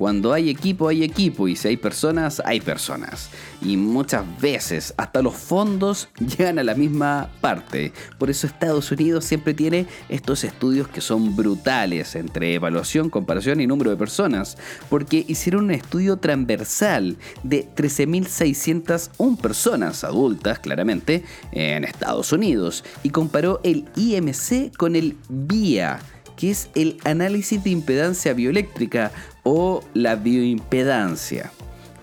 Cuando 0.00 0.32
hay 0.32 0.48
equipo, 0.48 0.88
hay 0.88 1.04
equipo, 1.04 1.46
y 1.46 1.54
si 1.54 1.68
hay 1.68 1.76
personas, 1.76 2.40
hay 2.46 2.62
personas. 2.62 3.28
Y 3.60 3.76
muchas 3.76 4.24
veces 4.40 4.94
hasta 4.96 5.20
los 5.20 5.34
fondos 5.34 6.08
llegan 6.18 6.58
a 6.58 6.64
la 6.64 6.74
misma 6.74 7.28
parte. 7.42 7.92
Por 8.18 8.30
eso 8.30 8.46
Estados 8.46 8.90
Unidos 8.90 9.26
siempre 9.26 9.52
tiene 9.52 9.84
estos 10.08 10.42
estudios 10.42 10.88
que 10.88 11.02
son 11.02 11.36
brutales 11.36 12.14
entre 12.14 12.54
evaluación, 12.54 13.10
comparación 13.10 13.60
y 13.60 13.66
número 13.66 13.90
de 13.90 13.98
personas. 13.98 14.56
Porque 14.88 15.22
hicieron 15.28 15.64
un 15.64 15.72
estudio 15.72 16.16
transversal 16.16 17.18
de 17.42 17.68
13.601 17.68 19.36
personas 19.36 20.02
adultas, 20.02 20.60
claramente, 20.60 21.24
en 21.52 21.84
Estados 21.84 22.32
Unidos. 22.32 22.84
Y 23.02 23.10
comparó 23.10 23.60
el 23.64 23.84
IMC 23.96 24.74
con 24.78 24.96
el 24.96 25.18
VIA 25.28 26.00
que 26.40 26.50
es 26.50 26.70
el 26.74 26.96
análisis 27.04 27.62
de 27.62 27.68
impedancia 27.68 28.32
bioeléctrica 28.32 29.12
o 29.42 29.82
la 29.94 30.16
bioimpedancia 30.16 31.52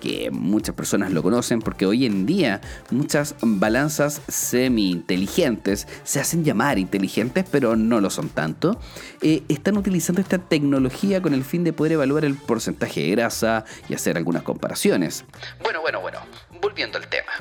que 0.00 0.30
muchas 0.30 0.74
personas 0.74 1.12
lo 1.12 1.22
conocen 1.22 1.60
porque 1.60 1.86
hoy 1.86 2.06
en 2.06 2.26
día 2.26 2.60
muchas 2.90 3.34
balanzas 3.40 4.22
semi-inteligentes 4.28 5.86
se 6.04 6.20
hacen 6.20 6.44
llamar 6.44 6.78
inteligentes 6.78 7.44
pero 7.50 7.76
no 7.76 8.00
lo 8.00 8.10
son 8.10 8.28
tanto, 8.28 8.80
eh, 9.22 9.42
están 9.48 9.76
utilizando 9.76 10.20
esta 10.20 10.38
tecnología 10.38 11.20
con 11.20 11.34
el 11.34 11.44
fin 11.44 11.64
de 11.64 11.72
poder 11.72 11.92
evaluar 11.92 12.24
el 12.24 12.34
porcentaje 12.34 13.02
de 13.02 13.10
grasa 13.10 13.64
y 13.88 13.94
hacer 13.94 14.16
algunas 14.16 14.42
comparaciones. 14.42 15.24
Bueno, 15.62 15.80
bueno, 15.80 16.00
bueno, 16.00 16.20
volviendo 16.60 16.98
al 16.98 17.08
tema. 17.08 17.32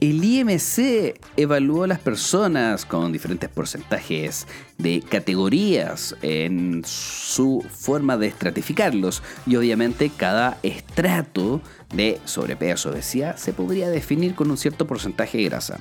El 0.00 0.24
IMC 0.24 1.20
evaluó 1.36 1.84
a 1.84 1.86
las 1.86 1.98
personas 1.98 2.86
con 2.86 3.12
diferentes 3.12 3.50
porcentajes 3.50 4.46
de 4.78 5.02
categorías 5.06 6.16
en 6.22 6.82
su 6.86 7.62
forma 7.70 8.16
de 8.16 8.28
estratificarlos 8.28 9.22
y 9.46 9.56
obviamente 9.56 10.10
cada 10.16 10.56
estrato 10.62 11.60
de 11.92 12.18
sobrepeso 12.24 12.88
obesidad 12.88 13.36
se 13.36 13.52
podría 13.52 13.90
definir 13.90 14.34
con 14.34 14.50
un 14.50 14.56
cierto 14.56 14.86
porcentaje 14.86 15.36
de 15.36 15.44
grasa. 15.44 15.80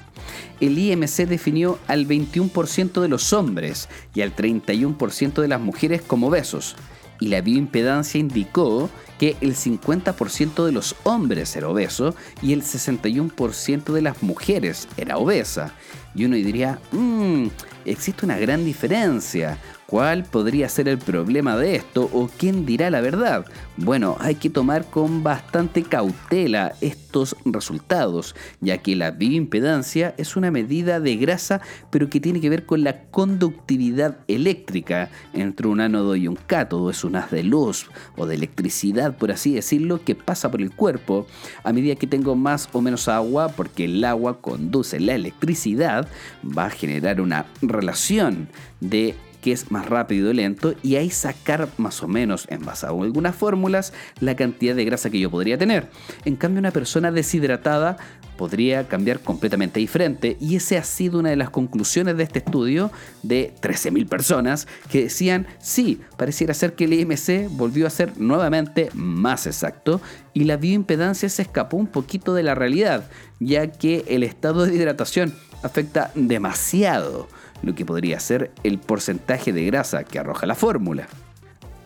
El 0.60 0.78
IMC 0.78 1.26
definió 1.26 1.80
al 1.88 2.06
21% 2.06 3.00
de 3.00 3.08
los 3.08 3.32
hombres 3.32 3.88
y 4.14 4.20
al 4.20 4.36
31% 4.36 5.42
de 5.42 5.48
las 5.48 5.62
mujeres 5.62 6.02
como 6.02 6.28
obesos 6.28 6.76
y 7.20 7.28
la 7.28 7.42
bioimpedancia 7.42 8.20
indicó 8.20 8.90
que 9.18 9.36
el 9.42 9.56
50% 9.56 10.66
de 10.66 10.72
los 10.72 10.96
hombres 11.04 11.56
era 11.56 11.68
obeso 11.68 12.16
y 12.42 12.54
el 12.54 12.64
61% 12.64 13.94
de 13.94 14.02
las 14.02 14.24
mujeres 14.24 14.88
era 14.98 15.18
obesa. 15.18 15.74
Y 16.16 16.26
uno 16.26 16.36
diría, 16.36 16.80
mmm, 16.92 17.48
existe 17.86 18.26
una 18.26 18.38
gran 18.38 18.64
diferencia. 18.64 19.58
¿Cuál 19.90 20.24
podría 20.24 20.70
ser 20.70 20.88
el 20.88 21.00
problema 21.00 21.58
de 21.58 21.76
esto 21.76 22.08
o 22.14 22.30
quién 22.38 22.64
dirá 22.64 22.92
la 22.92 23.02
verdad? 23.02 23.48
Bueno, 23.76 24.18
hay 24.20 24.36
que 24.36 24.52
tomar 24.52 24.86
con 24.86 25.24
bastante 25.24 25.82
cautela 25.82 26.74
estos 26.80 27.36
resultados, 27.44 28.36
ya 28.62 28.78
que 28.78 28.96
la 28.96 29.10
bioimpedancia 29.10 30.14
es 30.20 30.36
una 30.36 30.52
medida 30.52 31.00
de 31.00 31.16
grasa, 31.16 31.62
pero 31.90 32.08
que 32.08 32.20
tiene 32.20 32.40
que 32.40 32.52
ver 32.52 32.68
con 32.68 32.84
la 32.84 33.06
conductividad 33.06 34.20
eléctrica 34.28 35.10
entre 35.34 35.68
un 35.68 35.82
ánodo 35.82 36.16
y 36.16 36.28
un 36.28 36.36
cátodo. 36.36 36.92
Es 36.92 37.04
un 37.04 37.16
haz 37.16 37.32
de 37.32 37.42
luz 37.42 37.90
o 38.16 38.28
de 38.28 38.36
electricidad, 38.36 39.18
por 39.18 39.32
así 39.32 39.56
decirlo, 39.56 40.04
que 40.06 40.14
pasa 40.14 40.52
por 40.52 40.62
el 40.62 40.70
cuerpo 40.70 41.26
a 41.64 41.74
medida 41.74 41.96
que 41.96 42.06
tengo 42.06 42.36
más 42.36 42.70
o 42.74 42.82
menos 42.82 43.08
agua, 43.08 43.48
porque 43.48 43.86
el 43.86 44.04
agua 44.04 44.40
conduce 44.40 45.00
la 45.00 45.16
electricidad, 45.16 46.08
va 46.46 46.66
a 46.66 46.70
generar 46.70 47.22
una 47.22 47.48
relación 47.64 48.50
de 48.82 49.16
que 49.42 49.52
es 49.52 49.72
más 49.72 49.88
rápido 49.88 50.32
y 50.32 50.34
lento 50.34 50.74
y 50.84 50.96
ahí 50.96 51.10
sacar 51.10 51.70
más 51.78 52.04
o 52.04 52.08
menos, 52.08 52.46
en 52.50 52.66
basado 52.66 52.98
en 52.98 53.04
algunas 53.04 53.36
fórmulas, 53.36 53.94
la 54.20 54.36
cantidad 54.36 54.76
de 54.76 54.86
grasa 54.86 55.10
que 55.10 55.20
yo 55.20 55.30
podría 55.30 55.58
tener. 55.58 55.90
En 56.26 56.36
cambio, 56.36 56.60
una 56.60 56.72
persona 56.72 57.12
deshidratada 57.12 57.98
podría 58.38 58.88
cambiar 58.88 59.20
completamente 59.20 59.82
diferente 59.82 60.38
y 60.40 60.56
esa 60.56 60.78
ha 60.78 60.84
sido 60.84 61.20
una 61.20 61.30
de 61.30 61.36
las 61.36 61.50
conclusiones 61.50 62.16
de 62.16 62.24
este 62.24 62.40
estudio 62.40 62.90
de 63.22 63.54
13.000 63.62 64.08
personas 64.08 64.66
que 64.90 65.04
decían, 65.04 65.46
sí, 65.60 66.00
pareciera 66.18 66.54
ser 66.54 66.74
que 66.74 66.86
el 66.86 66.94
IMC 66.94 67.50
volvió 67.50 67.86
a 67.86 67.90
ser 67.90 68.18
nuevamente 68.18 68.92
más 68.94 69.46
exacto 69.46 70.00
y 70.34 70.46
la 70.46 70.56
bioimpedancia 70.56 71.28
se 71.28 71.42
escapó 71.42 71.76
un 71.76 71.88
poquito 71.88 72.34
de 72.34 72.44
la 72.44 72.56
realidad, 72.56 73.10
ya 73.42 73.68
que 73.68 74.06
el 74.08 74.24
estado 74.24 74.66
de 74.66 74.74
hidratación 74.74 75.34
afecta 75.62 76.12
demasiado 76.16 77.28
lo 77.62 77.76
que 77.76 77.86
podría 77.86 78.20
ser 78.20 78.52
el 78.64 78.80
porcentaje 78.80 79.54
de 79.54 79.66
grasa 79.66 80.04
que 80.04 80.20
arroja 80.20 80.46
la 80.46 80.56
fórmula. 80.56 81.08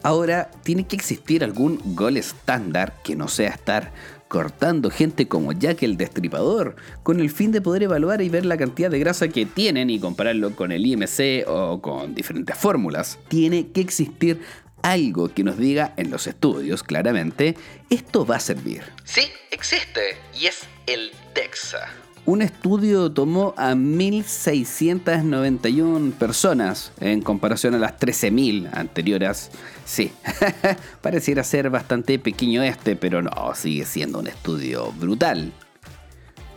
Ahora, 0.04 0.52
tiene 0.64 0.86
que 0.86 0.98
existir 0.98 1.44
algún 1.44 1.80
gol 1.96 2.18
estándar 2.18 2.94
que 3.04 3.16
no 3.16 3.30
sea 3.30 3.52
estar 3.52 3.94
cortando 4.28 4.90
gente 4.90 5.28
como 5.28 5.54
Jack 5.54 5.84
el 5.84 5.96
Destripador, 5.96 6.76
con 7.04 7.20
el 7.20 7.30
fin 7.30 7.52
de 7.52 7.62
poder 7.62 7.84
evaluar 7.84 8.22
y 8.22 8.30
ver 8.30 8.46
la 8.46 8.58
cantidad 8.58 8.90
de 8.90 9.00
grasa 9.00 9.28
que 9.28 9.46
tienen 9.46 9.90
y 9.90 10.00
compararlo 10.00 10.56
con 10.56 10.72
el 10.72 10.86
IMC 10.86 11.48
o 11.48 11.82
con 11.82 12.16
diferentes 12.16 12.58
fórmulas. 12.58 13.20
Tiene 13.28 13.68
que 13.68 13.82
existir 13.82 14.42
algo 14.82 15.30
que 15.30 15.44
nos 15.44 15.58
diga 15.58 15.94
en 15.96 16.12
los 16.12 16.28
estudios 16.28 16.84
claramente, 16.84 17.56
esto 17.90 18.26
va 18.26 18.36
a 18.38 18.40
servir. 18.40 18.82
Sí, 19.06 19.22
existe, 19.52 20.18
y 20.38 20.48
es 20.48 20.64
el 20.88 21.12
DEXA 21.34 21.88
Un 22.26 22.42
estudio 22.42 23.12
tomó 23.12 23.54
a 23.58 23.74
1.691 23.74 26.14
personas 26.14 26.94
en 27.02 27.22
comparación 27.22 27.76
a 27.76 27.80
las 27.80 28.00
13.000 28.00 28.70
anteriores. 28.72 29.52
Sí, 29.84 30.10
pareciera 31.02 31.44
ser 31.44 31.70
bastante 31.70 32.18
pequeño 32.20 32.64
este, 32.64 32.96
pero 32.96 33.22
no, 33.22 33.54
sigue 33.56 33.84
siendo 33.84 34.20
un 34.20 34.28
estudio 34.28 34.94
brutal. 34.94 35.52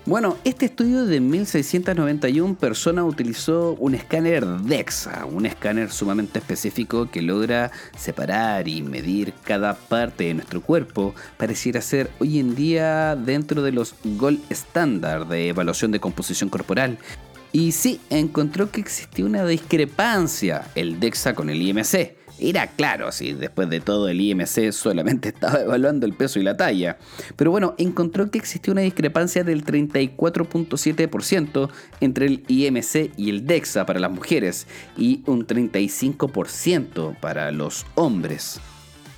Bueno, 0.07 0.37
este 0.45 0.67
estudio 0.67 1.05
de 1.05 1.19
1691 1.19 2.55
personas 2.55 3.05
utilizó 3.09 3.73
un 3.73 3.97
escáner 3.97 4.47
DEXA, 4.47 5.25
un 5.25 5.47
escáner 5.47 5.91
sumamente 5.91 6.39
específico 6.39 7.11
que 7.11 7.23
logra 7.23 7.73
separar 7.99 8.69
y 8.69 8.83
medir 8.83 9.35
cada 9.43 9.75
parte 9.75 10.23
de 10.23 10.35
nuestro 10.35 10.61
cuerpo. 10.61 11.13
Pareciera 11.37 11.81
ser 11.81 12.09
hoy 12.21 12.39
en 12.39 12.55
día 12.55 13.17
dentro 13.17 13.63
de 13.63 13.73
los 13.73 13.97
gold 14.05 14.41
estándar 14.49 15.27
de 15.27 15.49
evaluación 15.49 15.91
de 15.91 15.99
composición 15.99 16.51
corporal. 16.51 16.99
Y 17.51 17.73
sí, 17.73 18.01
encontró 18.09 18.71
que 18.71 18.83
existía 18.83 19.25
una 19.25 19.45
discrepancia 19.45 20.69
el 20.77 21.01
DEXA 21.01 21.35
con 21.35 21.51
el 21.51 21.61
IMC. 21.61 22.15
Era 22.39 22.67
claro, 22.67 23.13
si 23.13 23.33
después 23.33 23.71
de 23.71 23.81
todo 23.81 24.09
el 24.09 24.21
IMC 24.21 24.73
solamente 24.73 25.29
estaba 25.31 25.61
evaluando 25.61 26.05
el 26.07 26.13
peso 26.13 26.39
y 26.39 26.43
la 26.43 26.55
talla. 26.57 26.99
Pero 27.37 27.51
bueno, 27.51 27.75
encontró 27.79 28.31
que 28.31 28.37
existía 28.39 28.73
una 28.73 28.83
discrepancia 28.83 29.43
del 29.43 29.65
34.7% 29.65 31.71
entre 32.01 32.27
el 32.27 32.45
IMC 32.47 33.13
y 33.17 33.31
el 33.31 33.47
DEXA 33.47 33.87
para 33.87 34.01
las 34.01 34.11
mujeres 34.11 34.67
y 34.97 35.23
un 35.27 35.47
35% 35.47 37.19
para 37.21 37.51
los 37.53 37.87
hombres. 37.95 38.61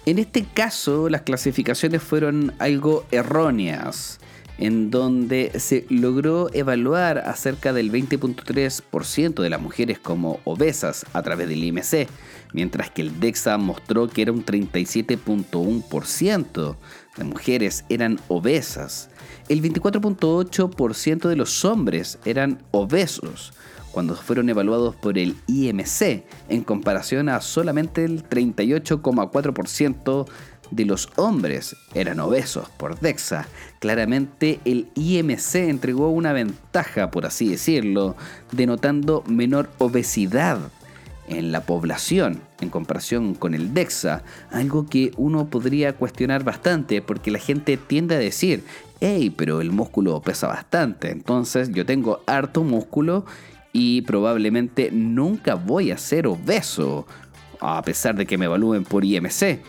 En 0.07 0.19
este 0.19 0.45
caso, 0.45 1.09
las 1.09 1.23
clasificaciones 1.23 2.03
fueron 2.03 2.53
algo 2.59 3.05
erróneas 3.11 4.21
en 4.59 4.91
donde 4.91 5.53
se 5.59 5.87
logró 5.89 6.51
evaluar 6.53 7.19
a 7.19 7.35
cerca 7.35 7.73
del 7.73 7.93
20.3% 7.93 9.43
de 9.43 9.51
las 9.51 9.61
mujeres 9.61 9.99
como 9.99 10.41
obesas 10.45 11.07
a 11.13 11.23
través 11.23 11.49
del 11.49 11.63
IMC, 11.63 12.09
mientras 12.53 12.91
que 12.91 13.03
el 13.03 13.21
DEXA 13.21 13.59
mostró 13.59 14.09
que 14.09 14.23
era 14.23 14.33
un 14.33 14.45
37.1% 14.45 16.77
de 17.17 17.25
mujeres 17.25 17.85
eran 17.89 18.19
obesas. 18.29 19.11
El 19.49 19.63
24.8% 19.63 21.29
de 21.29 21.37
los 21.37 21.65
hombres 21.65 22.19
eran 22.25 22.63
obesos 22.71 23.53
cuando 23.91 24.15
fueron 24.15 24.49
evaluados 24.49 24.95
por 24.95 25.19
el 25.19 25.35
IMC, 25.47 26.23
en 26.49 26.63
comparación 26.63 27.29
a 27.29 27.41
solamente 27.41 28.05
el 28.05 28.23
38,4% 28.29 30.27
de 30.71 30.85
los 30.85 31.09
hombres 31.17 31.75
eran 31.95 32.21
obesos 32.21 32.69
por 32.77 33.01
DEXA. 33.01 33.49
Claramente 33.79 34.61
el 34.65 34.89
IMC 34.95 35.55
entregó 35.57 36.11
una 36.11 36.33
ventaja, 36.33 37.11
por 37.11 37.27
así 37.27 37.49
decirlo, 37.49 38.17
denotando 38.53 39.25
menor 39.27 39.71
obesidad 39.79 40.71
en 41.29 41.53
la 41.53 41.63
población 41.63 42.43
en 42.61 42.71
comparación 42.71 43.35
con 43.35 43.55
el 43.55 43.75
DEXA, 43.75 44.23
algo 44.51 44.87
que 44.87 45.13
uno 45.17 45.49
podría 45.49 45.93
cuestionar 45.95 46.45
bastante 46.45 47.03
porque 47.03 47.31
la 47.31 47.39
gente 47.39 47.77
tiende 47.77 48.17
a 48.17 48.19
decir, 48.19 48.65
hey, 49.01 49.33
pero 49.37 49.61
el 49.61 49.71
músculo 49.71 50.21
pesa 50.21 50.49
bastante, 50.49 51.11
entonces 51.11 51.71
yo 51.73 51.87
tengo 51.87 52.23
harto 52.27 52.63
músculo 52.63 53.25
y 53.73 54.03
probablemente 54.03 54.91
nunca 54.91 55.55
voy 55.55 55.91
a 55.91 55.99
ser 55.99 56.27
obeso, 56.27 57.07
a 57.61 57.83
pesar 57.83 58.17
de 58.17 58.27
que 58.27 58.39
me 58.39 58.47
evalúen 58.47 58.85
por 58.85 59.05
IMC. 59.05 59.61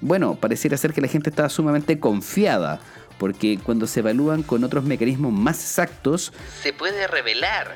Bueno, 0.00 0.36
pareciera 0.36 0.76
ser 0.76 0.92
que 0.92 1.00
la 1.00 1.08
gente 1.08 1.30
está 1.30 1.48
sumamente 1.48 1.98
confiada, 1.98 2.80
porque 3.18 3.58
cuando 3.62 3.86
se 3.86 4.00
evalúan 4.00 4.42
con 4.42 4.62
otros 4.62 4.84
mecanismos 4.84 5.32
más 5.32 5.60
exactos, 5.60 6.32
se 6.62 6.72
puede 6.72 7.08
revelar 7.08 7.74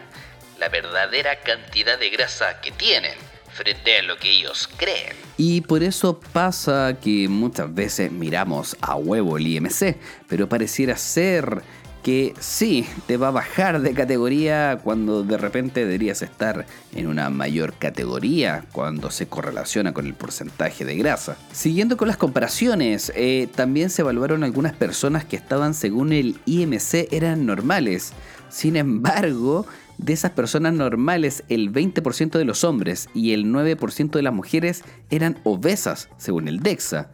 la 0.61 0.69
verdadera 0.69 1.41
cantidad 1.41 1.99
de 1.99 2.11
grasa 2.11 2.61
que 2.61 2.71
tienen 2.71 3.32
frente 3.53 3.99
a 3.99 4.03
lo 4.03 4.17
que 4.17 4.31
ellos 4.31 4.69
creen. 4.77 5.17
Y 5.37 5.61
por 5.63 5.83
eso 5.83 6.21
pasa 6.33 6.97
que 7.01 7.29
muchas 7.29 7.75
veces 7.75 8.11
miramos 8.11 8.77
a 8.81 8.97
huevo 8.97 9.37
el 9.39 9.47
IMC, 9.47 9.97
pero 10.29 10.49
pareciera 10.49 10.97
ser 10.97 11.63
que 12.03 12.35
sí, 12.41 12.87
te 13.07 13.17
va 13.17 13.29
a 13.29 13.31
bajar 13.31 13.81
de 13.81 13.95
categoría 13.95 14.81
cuando 14.83 15.23
de 15.23 15.39
repente 15.39 15.81
deberías 15.81 16.21
estar 16.23 16.67
en 16.95 17.07
una 17.07 17.31
mayor 17.31 17.75
categoría 17.75 18.65
cuando 18.73 19.11
se 19.11 19.29
correlaciona 19.29 19.93
con 19.95 20.07
el 20.07 20.15
porcentaje 20.15 20.85
de 20.85 20.97
grasa. 20.97 21.37
Siguiendo 21.53 21.97
con 21.97 22.09
las 22.09 22.17
comparaciones, 22.17 23.13
eh, 23.15 23.49
también 23.55 23.89
se 23.89 24.03
evaluaron 24.03 24.43
algunas 24.43 24.75
personas 24.75 25.25
que 25.25 25.37
estaban 25.37 25.75
según 25.75 26.13
el 26.13 26.39
IMC 26.45 27.09
eran 27.13 27.47
normales. 27.47 28.13
Sin 28.49 28.77
embargo, 28.77 29.67
de 29.99 30.13
esas 30.13 30.33
personas 30.33 30.75
normales, 30.75 31.45
el 31.49 31.73
20% 31.73 32.33
de 32.39 32.45
los 32.45 32.65
hombres 32.65 33.09
y 33.15 33.33
el 33.33 33.47
9% 33.47 34.11
de 34.11 34.23
las 34.23 34.33
mujeres 34.33 34.83
eran 35.11 35.39
obesas, 35.45 36.09
según 36.17 36.49
el 36.49 36.61
DEXA. 36.61 37.11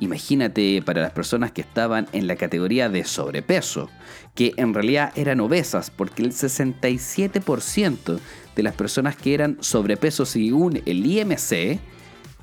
Imagínate 0.00 0.80
para 0.82 1.02
las 1.02 1.10
personas 1.12 1.52
que 1.52 1.60
estaban 1.60 2.06
en 2.12 2.26
la 2.26 2.36
categoría 2.36 2.88
de 2.88 3.04
sobrepeso, 3.04 3.90
que 4.34 4.54
en 4.56 4.72
realidad 4.72 5.12
eran 5.16 5.40
obesas, 5.40 5.90
porque 5.90 6.22
el 6.22 6.32
67% 6.32 8.18
de 8.54 8.62
las 8.62 8.74
personas 8.74 9.16
que 9.16 9.34
eran 9.34 9.58
sobrepeso 9.60 10.24
según 10.24 10.80
el 10.86 11.04
IMC 11.04 11.80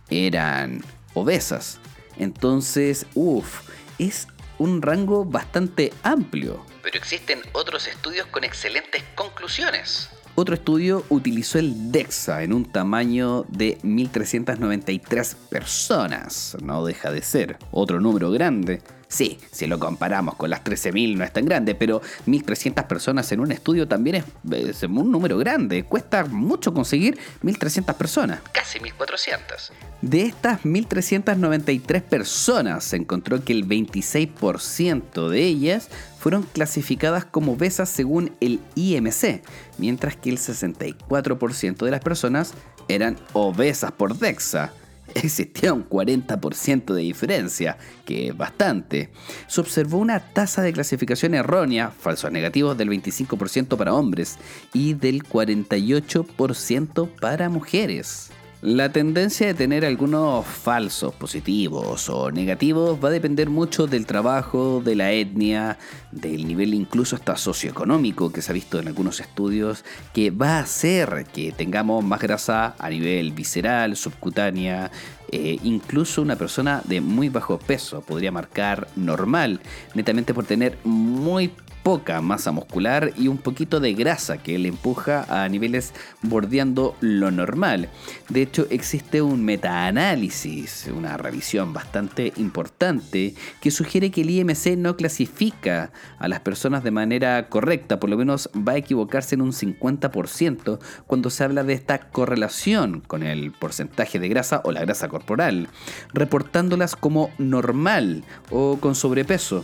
eran 0.10 0.82
obesas. 1.14 1.80
Entonces, 2.18 3.06
uff, 3.16 3.62
es 4.00 4.28
un 4.58 4.82
rango 4.82 5.26
bastante 5.26 5.94
amplio. 6.04 6.66
Pero 6.82 6.98
existen 6.98 7.42
otros 7.54 7.88
estudios 7.88 8.28
con 8.28 8.44
excelentes 8.44 9.04
conclusiones. 9.16 10.10
Otro 10.38 10.56
estudio 10.56 11.06
utilizó 11.08 11.60
el 11.60 11.94
DEXA 11.94 12.44
en 12.44 12.52
un 12.52 12.66
tamaño 12.66 13.44
de 13.48 13.78
1.393 13.84 15.36
personas. 15.50 16.58
No 16.62 16.86
deja 16.86 17.10
de 17.10 17.22
ser 17.22 17.58
otro 17.72 18.02
número 18.02 18.32
grande. 18.32 18.82
Sí, 19.08 19.38
si 19.52 19.68
lo 19.68 19.80
comparamos 19.80 20.36
con 20.36 20.50
las 20.50 20.64
13.000 20.64 21.18
no 21.18 21.24
es 21.24 21.32
tan 21.32 21.46
grande, 21.46 21.76
pero 21.76 22.02
1.300 22.28 22.88
personas 22.88 23.32
en 23.32 23.40
un 23.40 23.52
estudio 23.52 23.88
también 23.88 24.24
es, 24.52 24.84
un 24.84 25.12
número 25.12 25.38
grande. 25.38 25.84
Cuesta 25.84 26.26
mucho 26.26 26.74
conseguir 26.74 27.18
1.300 27.44 27.94
personas. 27.96 28.40
Casi 28.52 28.80
1.400. 28.80 29.72
De 30.02 30.22
estas 30.24 30.62
1.393 30.64 32.02
personas 32.02 32.84
se 32.84 32.98
encontró 32.98 33.44
que 33.44 33.54
el 33.54 33.68
26% 33.68 35.30
de 35.30 35.44
ellas 35.44 35.90
fueron 36.20 36.44
clasificadas 36.44 37.26
como 37.26 37.54
obesas 37.54 37.90
según 37.90 38.36
el 38.42 38.60
IMC, 38.76 39.44
mientras 39.78 40.16
que 40.16 40.30
el 40.30 40.38
64% 40.38 41.78
de 41.78 41.92
las 41.92 42.02
personas 42.02 42.54
eran 42.88 43.18
obesas 43.34 43.92
por 43.92 44.18
DEXA 44.18 44.74
existía 45.24 45.74
un 45.74 45.88
40% 45.88 46.94
de 46.94 47.02
diferencia, 47.02 47.78
que 48.06 48.28
es 48.28 48.38
bastante. 48.38 49.10
Se 49.48 49.62
observó 49.62 49.98
una 49.98 50.20
tasa 50.20 50.62
de 50.62 50.74
clasificación 50.74 51.34
errónea, 51.34 51.90
falsos 51.90 52.32
negativos, 52.32 52.78
del 52.78 52.90
25% 52.90 53.78
para 53.78 53.94
hombres 53.94 54.38
y 54.74 54.94
del 54.94 55.24
48% 55.24 57.10
para 57.20 57.50
mujeres. 57.50 58.30
La 58.66 58.92
tendencia 58.92 59.46
de 59.46 59.54
tener 59.54 59.86
algunos 59.86 60.44
falsos 60.44 61.14
positivos 61.14 62.10
o 62.10 62.32
negativos 62.32 62.98
va 62.98 63.10
a 63.10 63.12
depender 63.12 63.48
mucho 63.48 63.86
del 63.86 64.08
trabajo, 64.08 64.82
de 64.84 64.96
la 64.96 65.12
etnia, 65.12 65.78
del 66.12 66.48
nivel 66.48 66.74
incluso 66.74 67.16
hasta 67.16 67.38
socioeconómico 67.38 68.34
que 68.34 68.42
se 68.42 68.52
ha 68.52 68.56
visto 68.56 68.80
en 68.80 68.88
algunos 68.88 69.20
estudios, 69.20 69.86
que 70.16 70.32
va 70.32 70.58
a 70.58 70.62
hacer 70.62 71.28
que 71.32 71.52
tengamos 71.52 72.04
más 72.04 72.20
grasa 72.20 72.74
a 72.80 72.90
nivel 72.90 73.34
visceral, 73.34 73.96
subcutánea, 73.96 74.90
eh, 75.32 75.60
incluso 75.64 76.24
una 76.24 76.36
persona 76.36 76.82
de 76.86 77.02
muy 77.02 77.30
bajo 77.30 77.60
peso 77.60 78.02
podría 78.02 78.32
marcar 78.32 78.88
normal, 78.96 79.60
netamente 79.94 80.34
por 80.34 80.46
tener 80.46 80.80
muy 80.84 81.52
poca 81.86 82.20
masa 82.20 82.52
muscular 82.52 83.14
y 83.16 83.28
un 83.28 83.38
poquito 83.38 83.80
de 83.80 83.94
grasa 83.94 84.40
que 84.40 84.58
le 84.58 84.70
empuja 84.70 85.24
a 85.30 85.48
niveles 85.50 85.94
bordeando 86.24 86.96
lo 87.00 87.30
normal. 87.30 87.90
De 88.28 88.42
hecho, 88.42 88.66
existe 88.72 89.22
un 89.22 89.46
metaanálisis, 89.46 90.90
una 90.92 91.16
revisión 91.16 91.74
bastante 91.74 92.34
importante 92.38 93.36
que 93.62 93.70
sugiere 93.70 94.10
que 94.10 94.22
el 94.22 94.32
IMC 94.32 94.76
no 94.78 94.98
clasifica 94.98 95.92
a 96.18 96.28
las 96.28 96.40
personas 96.40 96.84
de 96.84 96.90
manera 96.90 97.50
correcta, 97.50 98.00
por 98.00 98.10
lo 98.10 98.18
menos 98.18 98.50
va 98.56 98.72
a 98.72 98.78
equivocarse 98.78 99.36
en 99.36 99.44
un 99.44 99.52
50% 99.52 100.80
cuando 101.06 101.30
se 101.30 101.44
habla 101.44 101.64
de 101.64 101.74
esta 101.74 102.10
correlación 102.10 103.02
con 103.02 103.22
el 103.22 103.52
porcentaje 103.52 104.18
de 104.18 104.28
grasa 104.28 104.60
o 104.64 104.72
la 104.72 104.82
grasa 104.82 105.08
corporal, 105.08 105.70
reportándolas 106.16 106.96
como 106.96 107.30
normal 107.38 108.24
o 108.50 108.80
con 108.82 108.96
sobrepeso 108.96 109.64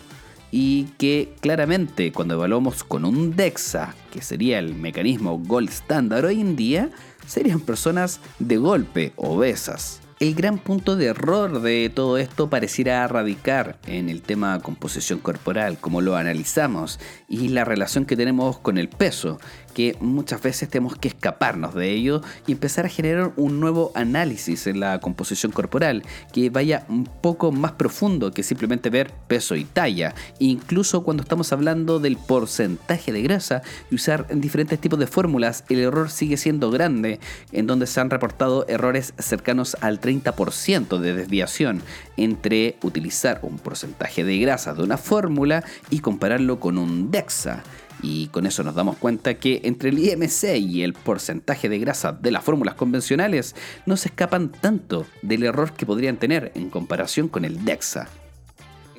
y 0.51 0.85
que 0.97 1.33
claramente 1.39 2.11
cuando 2.11 2.35
evaluamos 2.35 2.83
con 2.83 3.05
un 3.05 3.35
DEXA, 3.35 3.95
que 4.11 4.21
sería 4.21 4.59
el 4.59 4.75
mecanismo 4.75 5.39
gold 5.39 5.69
standard 5.69 6.25
hoy 6.25 6.41
en 6.41 6.55
día, 6.55 6.89
serían 7.25 7.61
personas 7.61 8.19
de 8.39 8.57
golpe 8.57 9.13
obesas. 9.15 10.01
El 10.19 10.35
gran 10.35 10.59
punto 10.59 10.97
de 10.97 11.07
error 11.07 11.61
de 11.63 11.89
todo 11.89 12.19
esto 12.19 12.47
pareciera 12.47 13.07
radicar 13.07 13.79
en 13.87 14.07
el 14.07 14.21
tema 14.21 14.59
composición 14.59 15.17
corporal, 15.17 15.79
como 15.79 15.99
lo 15.99 16.15
analizamos, 16.15 16.99
y 17.27 17.47
la 17.47 17.65
relación 17.65 18.05
que 18.05 18.15
tenemos 18.15 18.59
con 18.59 18.77
el 18.77 18.87
peso, 18.87 19.39
que 19.71 19.95
muchas 19.99 20.41
veces 20.41 20.69
tenemos 20.69 20.95
que 20.95 21.07
escaparnos 21.07 21.73
de 21.73 21.91
ello 21.91 22.21
y 22.47 22.51
empezar 22.51 22.85
a 22.85 22.89
generar 22.89 23.33
un 23.35 23.59
nuevo 23.59 23.91
análisis 23.95 24.67
en 24.67 24.79
la 24.79 24.99
composición 24.99 25.51
corporal 25.51 26.03
que 26.33 26.49
vaya 26.49 26.85
un 26.89 27.05
poco 27.05 27.51
más 27.51 27.73
profundo 27.73 28.31
que 28.31 28.43
simplemente 28.43 28.89
ver 28.89 29.11
peso 29.27 29.55
y 29.55 29.63
talla, 29.63 30.13
incluso 30.39 31.03
cuando 31.03 31.23
estamos 31.23 31.51
hablando 31.53 31.99
del 31.99 32.17
porcentaje 32.17 33.11
de 33.11 33.21
grasa 33.21 33.61
y 33.89 33.95
usar 33.95 34.27
diferentes 34.29 34.79
tipos 34.79 34.99
de 34.99 35.07
fórmulas, 35.07 35.63
el 35.69 35.79
error 35.79 36.09
sigue 36.09 36.37
siendo 36.37 36.71
grande, 36.71 37.19
en 37.51 37.67
donde 37.67 37.87
se 37.87 37.99
han 37.99 38.09
reportado 38.09 38.65
errores 38.67 39.13
cercanos 39.17 39.77
al 39.81 39.99
30% 39.99 40.97
de 40.97 41.13
desviación 41.13 41.81
entre 42.17 42.77
utilizar 42.81 43.39
un 43.43 43.57
porcentaje 43.57 44.23
de 44.23 44.37
grasa 44.37 44.73
de 44.73 44.83
una 44.83 44.97
fórmula 44.97 45.63
y 45.89 45.99
compararlo 45.99 46.59
con 46.59 46.77
un 46.77 47.11
DEXA. 47.11 47.63
Y 48.01 48.27
con 48.27 48.45
eso 48.45 48.63
nos 48.63 48.75
damos 48.75 48.97
cuenta 48.97 49.35
que 49.35 49.61
entre 49.63 49.89
el 49.89 49.99
IMC 49.99 50.55
y 50.57 50.83
el 50.83 50.93
porcentaje 50.93 51.69
de 51.69 51.79
grasa 51.79 52.11
de 52.11 52.31
las 52.31 52.43
fórmulas 52.43 52.75
convencionales 52.75 53.55
no 53.85 53.97
se 53.97 54.09
escapan 54.09 54.51
tanto 54.51 55.05
del 55.21 55.43
error 55.43 55.73
que 55.73 55.85
podrían 55.85 56.17
tener 56.17 56.51
en 56.55 56.69
comparación 56.69 57.27
con 57.27 57.45
el 57.45 57.63
DEXA. 57.63 58.07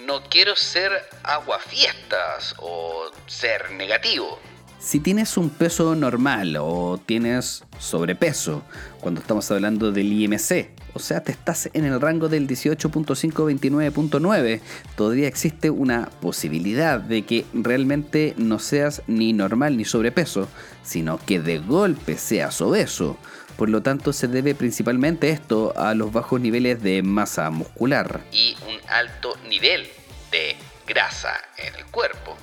No 0.06 0.22
quiero 0.28 0.56
ser 0.56 0.92
aguafiestas 1.22 2.54
o 2.58 3.10
ser 3.26 3.70
negativo. 3.72 4.38
Si 4.78 4.98
tienes 4.98 5.36
un 5.36 5.48
peso 5.48 5.94
normal 5.94 6.56
o 6.60 7.00
tienes 7.04 7.64
sobrepeso, 7.78 8.64
cuando 9.00 9.20
estamos 9.20 9.48
hablando 9.52 9.92
del 9.92 10.12
IMC, 10.12 10.70
o 10.94 10.98
sea, 10.98 11.22
te 11.22 11.30
estás 11.32 11.68
en 11.72 11.84
el 11.84 12.00
rango 12.00 12.28
del 12.28 12.48
18.529.9. 12.48 14.60
Todavía 14.96 15.28
existe 15.28 15.70
una 15.70 16.10
posibilidad 16.20 17.00
de 17.00 17.22
que 17.22 17.46
realmente 17.52 18.34
no 18.36 18.58
seas 18.58 19.02
ni 19.06 19.32
normal 19.32 19.76
ni 19.76 19.84
sobrepeso, 19.84 20.48
sino 20.82 21.18
que 21.18 21.38
de 21.40 21.58
golpe 21.58 22.18
seas 22.18 22.60
obeso. 22.60 23.16
Por 23.56 23.68
lo 23.68 23.82
tanto, 23.82 24.12
se 24.12 24.28
debe 24.28 24.54
principalmente 24.54 25.30
esto 25.30 25.72
a 25.76 25.94
los 25.94 26.12
bajos 26.12 26.40
niveles 26.40 26.80
de 26.82 27.02
masa 27.02 27.50
muscular. 27.50 28.22
Y 28.32 28.56
un 28.66 28.78
alto 28.88 29.36
nivel 29.48 29.86
de 30.30 30.56
grasa 30.86 31.32
en 31.58 31.74
el 31.74 31.84
cuerpo. 31.86 32.36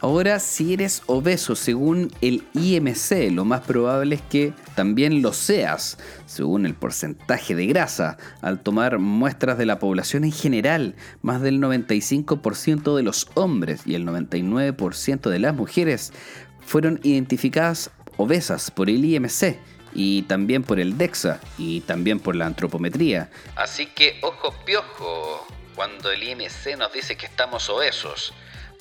Ahora, 0.00 0.40
si 0.40 0.74
eres 0.74 1.02
obeso 1.06 1.56
según 1.56 2.12
el 2.20 2.44
IMC, 2.52 3.32
lo 3.32 3.46
más 3.46 3.62
probable 3.62 4.16
es 4.16 4.22
que 4.22 4.52
también 4.74 5.22
lo 5.22 5.32
seas 5.32 5.96
según 6.26 6.66
el 6.66 6.74
porcentaje 6.74 7.54
de 7.54 7.66
grasa. 7.66 8.18
Al 8.42 8.60
tomar 8.60 8.98
muestras 8.98 9.56
de 9.56 9.64
la 9.64 9.78
población 9.78 10.24
en 10.24 10.32
general, 10.32 10.96
más 11.22 11.40
del 11.40 11.60
95% 11.60 12.94
de 12.94 13.02
los 13.02 13.28
hombres 13.34 13.86
y 13.86 13.94
el 13.94 14.06
99% 14.06 15.30
de 15.30 15.38
las 15.38 15.54
mujeres 15.54 16.12
fueron 16.60 17.00
identificadas 17.02 17.90
obesas 18.18 18.70
por 18.70 18.90
el 18.90 19.02
IMC 19.02 19.58
y 19.94 20.22
también 20.22 20.62
por 20.62 20.78
el 20.78 20.98
DEXA 20.98 21.40
y 21.56 21.80
también 21.80 22.20
por 22.20 22.36
la 22.36 22.44
antropometría. 22.44 23.30
Así 23.54 23.86
que 23.86 24.18
ojo 24.20 24.54
piojo 24.66 25.46
cuando 25.74 26.10
el 26.10 26.22
IMC 26.22 26.76
nos 26.76 26.92
dice 26.92 27.16
que 27.16 27.24
estamos 27.24 27.70
obesos 27.70 28.34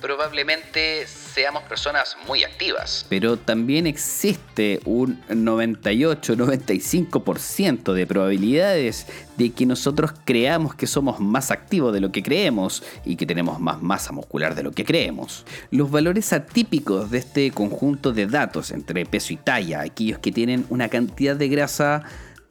probablemente 0.05 1.07
seamos 1.07 1.63
personas 1.63 2.15
muy 2.27 2.43
activas. 2.43 3.07
Pero 3.09 3.37
también 3.37 3.87
existe 3.87 4.79
un 4.85 5.19
98-95% 5.29 7.91
de 7.91 8.05
probabilidades 8.05 9.07
de 9.35 9.49
que 9.49 9.65
nosotros 9.65 10.11
creamos 10.23 10.75
que 10.75 10.85
somos 10.85 11.19
más 11.19 11.49
activos 11.49 11.91
de 11.91 12.01
lo 12.01 12.11
que 12.11 12.21
creemos 12.21 12.83
y 13.03 13.15
que 13.15 13.25
tenemos 13.25 13.59
más 13.59 13.81
masa 13.81 14.11
muscular 14.11 14.53
de 14.53 14.61
lo 14.61 14.73
que 14.73 14.85
creemos. 14.85 15.43
Los 15.71 15.89
valores 15.89 16.33
atípicos 16.33 17.09
de 17.09 17.17
este 17.17 17.49
conjunto 17.49 18.13
de 18.13 18.27
datos 18.27 18.69
entre 18.69 19.07
peso 19.07 19.33
y 19.33 19.37
talla, 19.37 19.81
aquellos 19.81 20.19
que 20.19 20.31
tienen 20.31 20.67
una 20.69 20.87
cantidad 20.87 21.35
de 21.35 21.47
grasa 21.47 22.03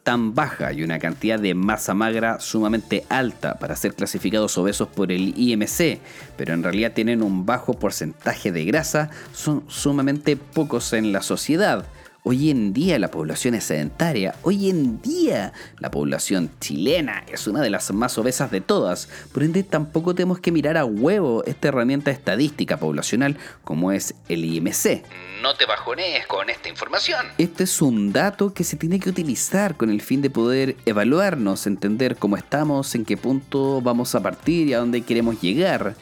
tan 0.04 0.34
baja 0.34 0.72
y 0.72 0.84
una 0.84 0.98
cantidad 0.98 1.40
de 1.40 1.54
masa 1.54 1.94
magra 1.94 2.38
sumamente 2.38 3.04
alta 3.08 3.54
para 3.58 3.74
ser 3.74 3.94
clasificados 3.94 4.56
obesos 4.58 4.86
por 4.86 5.10
el 5.10 5.34
IMC, 5.36 5.98
pero 6.36 6.54
en 6.54 6.62
realidad 6.62 6.92
tienen 6.92 7.22
un 7.22 7.46
bajo 7.46 7.74
porcentaje 7.74 8.52
de 8.52 8.64
grasa, 8.66 9.10
son 9.32 9.64
sumamente 9.66 10.36
pocos 10.36 10.92
en 10.92 11.12
la 11.12 11.22
sociedad. 11.22 11.86
Hoy 12.26 12.48
en 12.48 12.72
día 12.72 12.98
la 12.98 13.10
población 13.10 13.54
es 13.54 13.64
sedentaria, 13.64 14.34
hoy 14.40 14.70
en 14.70 15.02
día 15.02 15.52
la 15.78 15.90
población 15.90 16.50
chilena 16.58 17.22
es 17.30 17.46
una 17.46 17.60
de 17.60 17.68
las 17.68 17.92
más 17.92 18.16
obesas 18.16 18.50
de 18.50 18.62
todas, 18.62 19.10
por 19.30 19.42
ende 19.42 19.62
tampoco 19.62 20.14
tenemos 20.14 20.40
que 20.40 20.50
mirar 20.50 20.78
a 20.78 20.86
huevo 20.86 21.44
esta 21.44 21.68
herramienta 21.68 22.10
estadística 22.10 22.78
poblacional 22.78 23.36
como 23.62 23.92
es 23.92 24.14
el 24.30 24.42
IMC. 24.42 25.02
No 25.42 25.54
te 25.54 25.66
bajonees 25.66 26.26
con 26.26 26.48
esta 26.48 26.70
información. 26.70 27.26
Este 27.36 27.64
es 27.64 27.82
un 27.82 28.14
dato 28.14 28.54
que 28.54 28.64
se 28.64 28.78
tiene 28.78 29.00
que 29.00 29.10
utilizar 29.10 29.76
con 29.76 29.90
el 29.90 30.00
fin 30.00 30.22
de 30.22 30.30
poder 30.30 30.76
evaluarnos, 30.86 31.66
entender 31.66 32.16
cómo 32.16 32.38
estamos, 32.38 32.94
en 32.94 33.04
qué 33.04 33.18
punto 33.18 33.82
vamos 33.82 34.14
a 34.14 34.22
partir 34.22 34.68
y 34.68 34.72
a 34.72 34.78
dónde 34.78 35.02
queremos 35.02 35.42
llegar. 35.42 35.94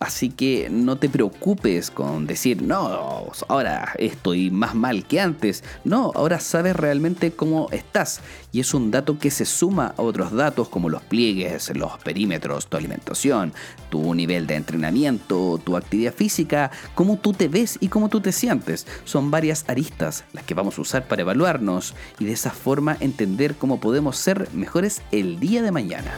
Así 0.00 0.30
que 0.30 0.68
no 0.70 0.96
te 0.96 1.08
preocupes 1.08 1.90
con 1.90 2.26
decir, 2.28 2.62
no, 2.62 3.32
ahora 3.48 3.92
estoy 3.98 4.48
más 4.50 4.76
mal 4.76 5.04
que 5.04 5.20
antes. 5.20 5.64
No, 5.84 6.12
ahora 6.14 6.38
sabes 6.38 6.76
realmente 6.76 7.32
cómo 7.32 7.68
estás. 7.72 8.20
Y 8.52 8.60
es 8.60 8.74
un 8.74 8.92
dato 8.92 9.18
que 9.18 9.32
se 9.32 9.44
suma 9.44 9.94
a 9.96 10.02
otros 10.02 10.32
datos 10.32 10.68
como 10.68 10.88
los 10.88 11.02
pliegues, 11.02 11.74
los 11.76 11.98
perímetros, 11.98 12.68
tu 12.68 12.76
alimentación, 12.76 13.52
tu 13.90 14.14
nivel 14.14 14.46
de 14.46 14.54
entrenamiento, 14.54 15.60
tu 15.64 15.76
actividad 15.76 16.14
física, 16.14 16.70
cómo 16.94 17.16
tú 17.16 17.32
te 17.32 17.48
ves 17.48 17.76
y 17.80 17.88
cómo 17.88 18.08
tú 18.08 18.20
te 18.20 18.30
sientes. 18.30 18.86
Son 19.04 19.32
varias 19.32 19.64
aristas 19.68 20.24
las 20.32 20.44
que 20.44 20.54
vamos 20.54 20.78
a 20.78 20.82
usar 20.82 21.08
para 21.08 21.22
evaluarnos 21.22 21.94
y 22.20 22.24
de 22.24 22.32
esa 22.32 22.50
forma 22.50 22.96
entender 23.00 23.56
cómo 23.56 23.80
podemos 23.80 24.16
ser 24.16 24.48
mejores 24.52 25.02
el 25.10 25.40
día 25.40 25.60
de 25.62 25.72
mañana. 25.72 26.12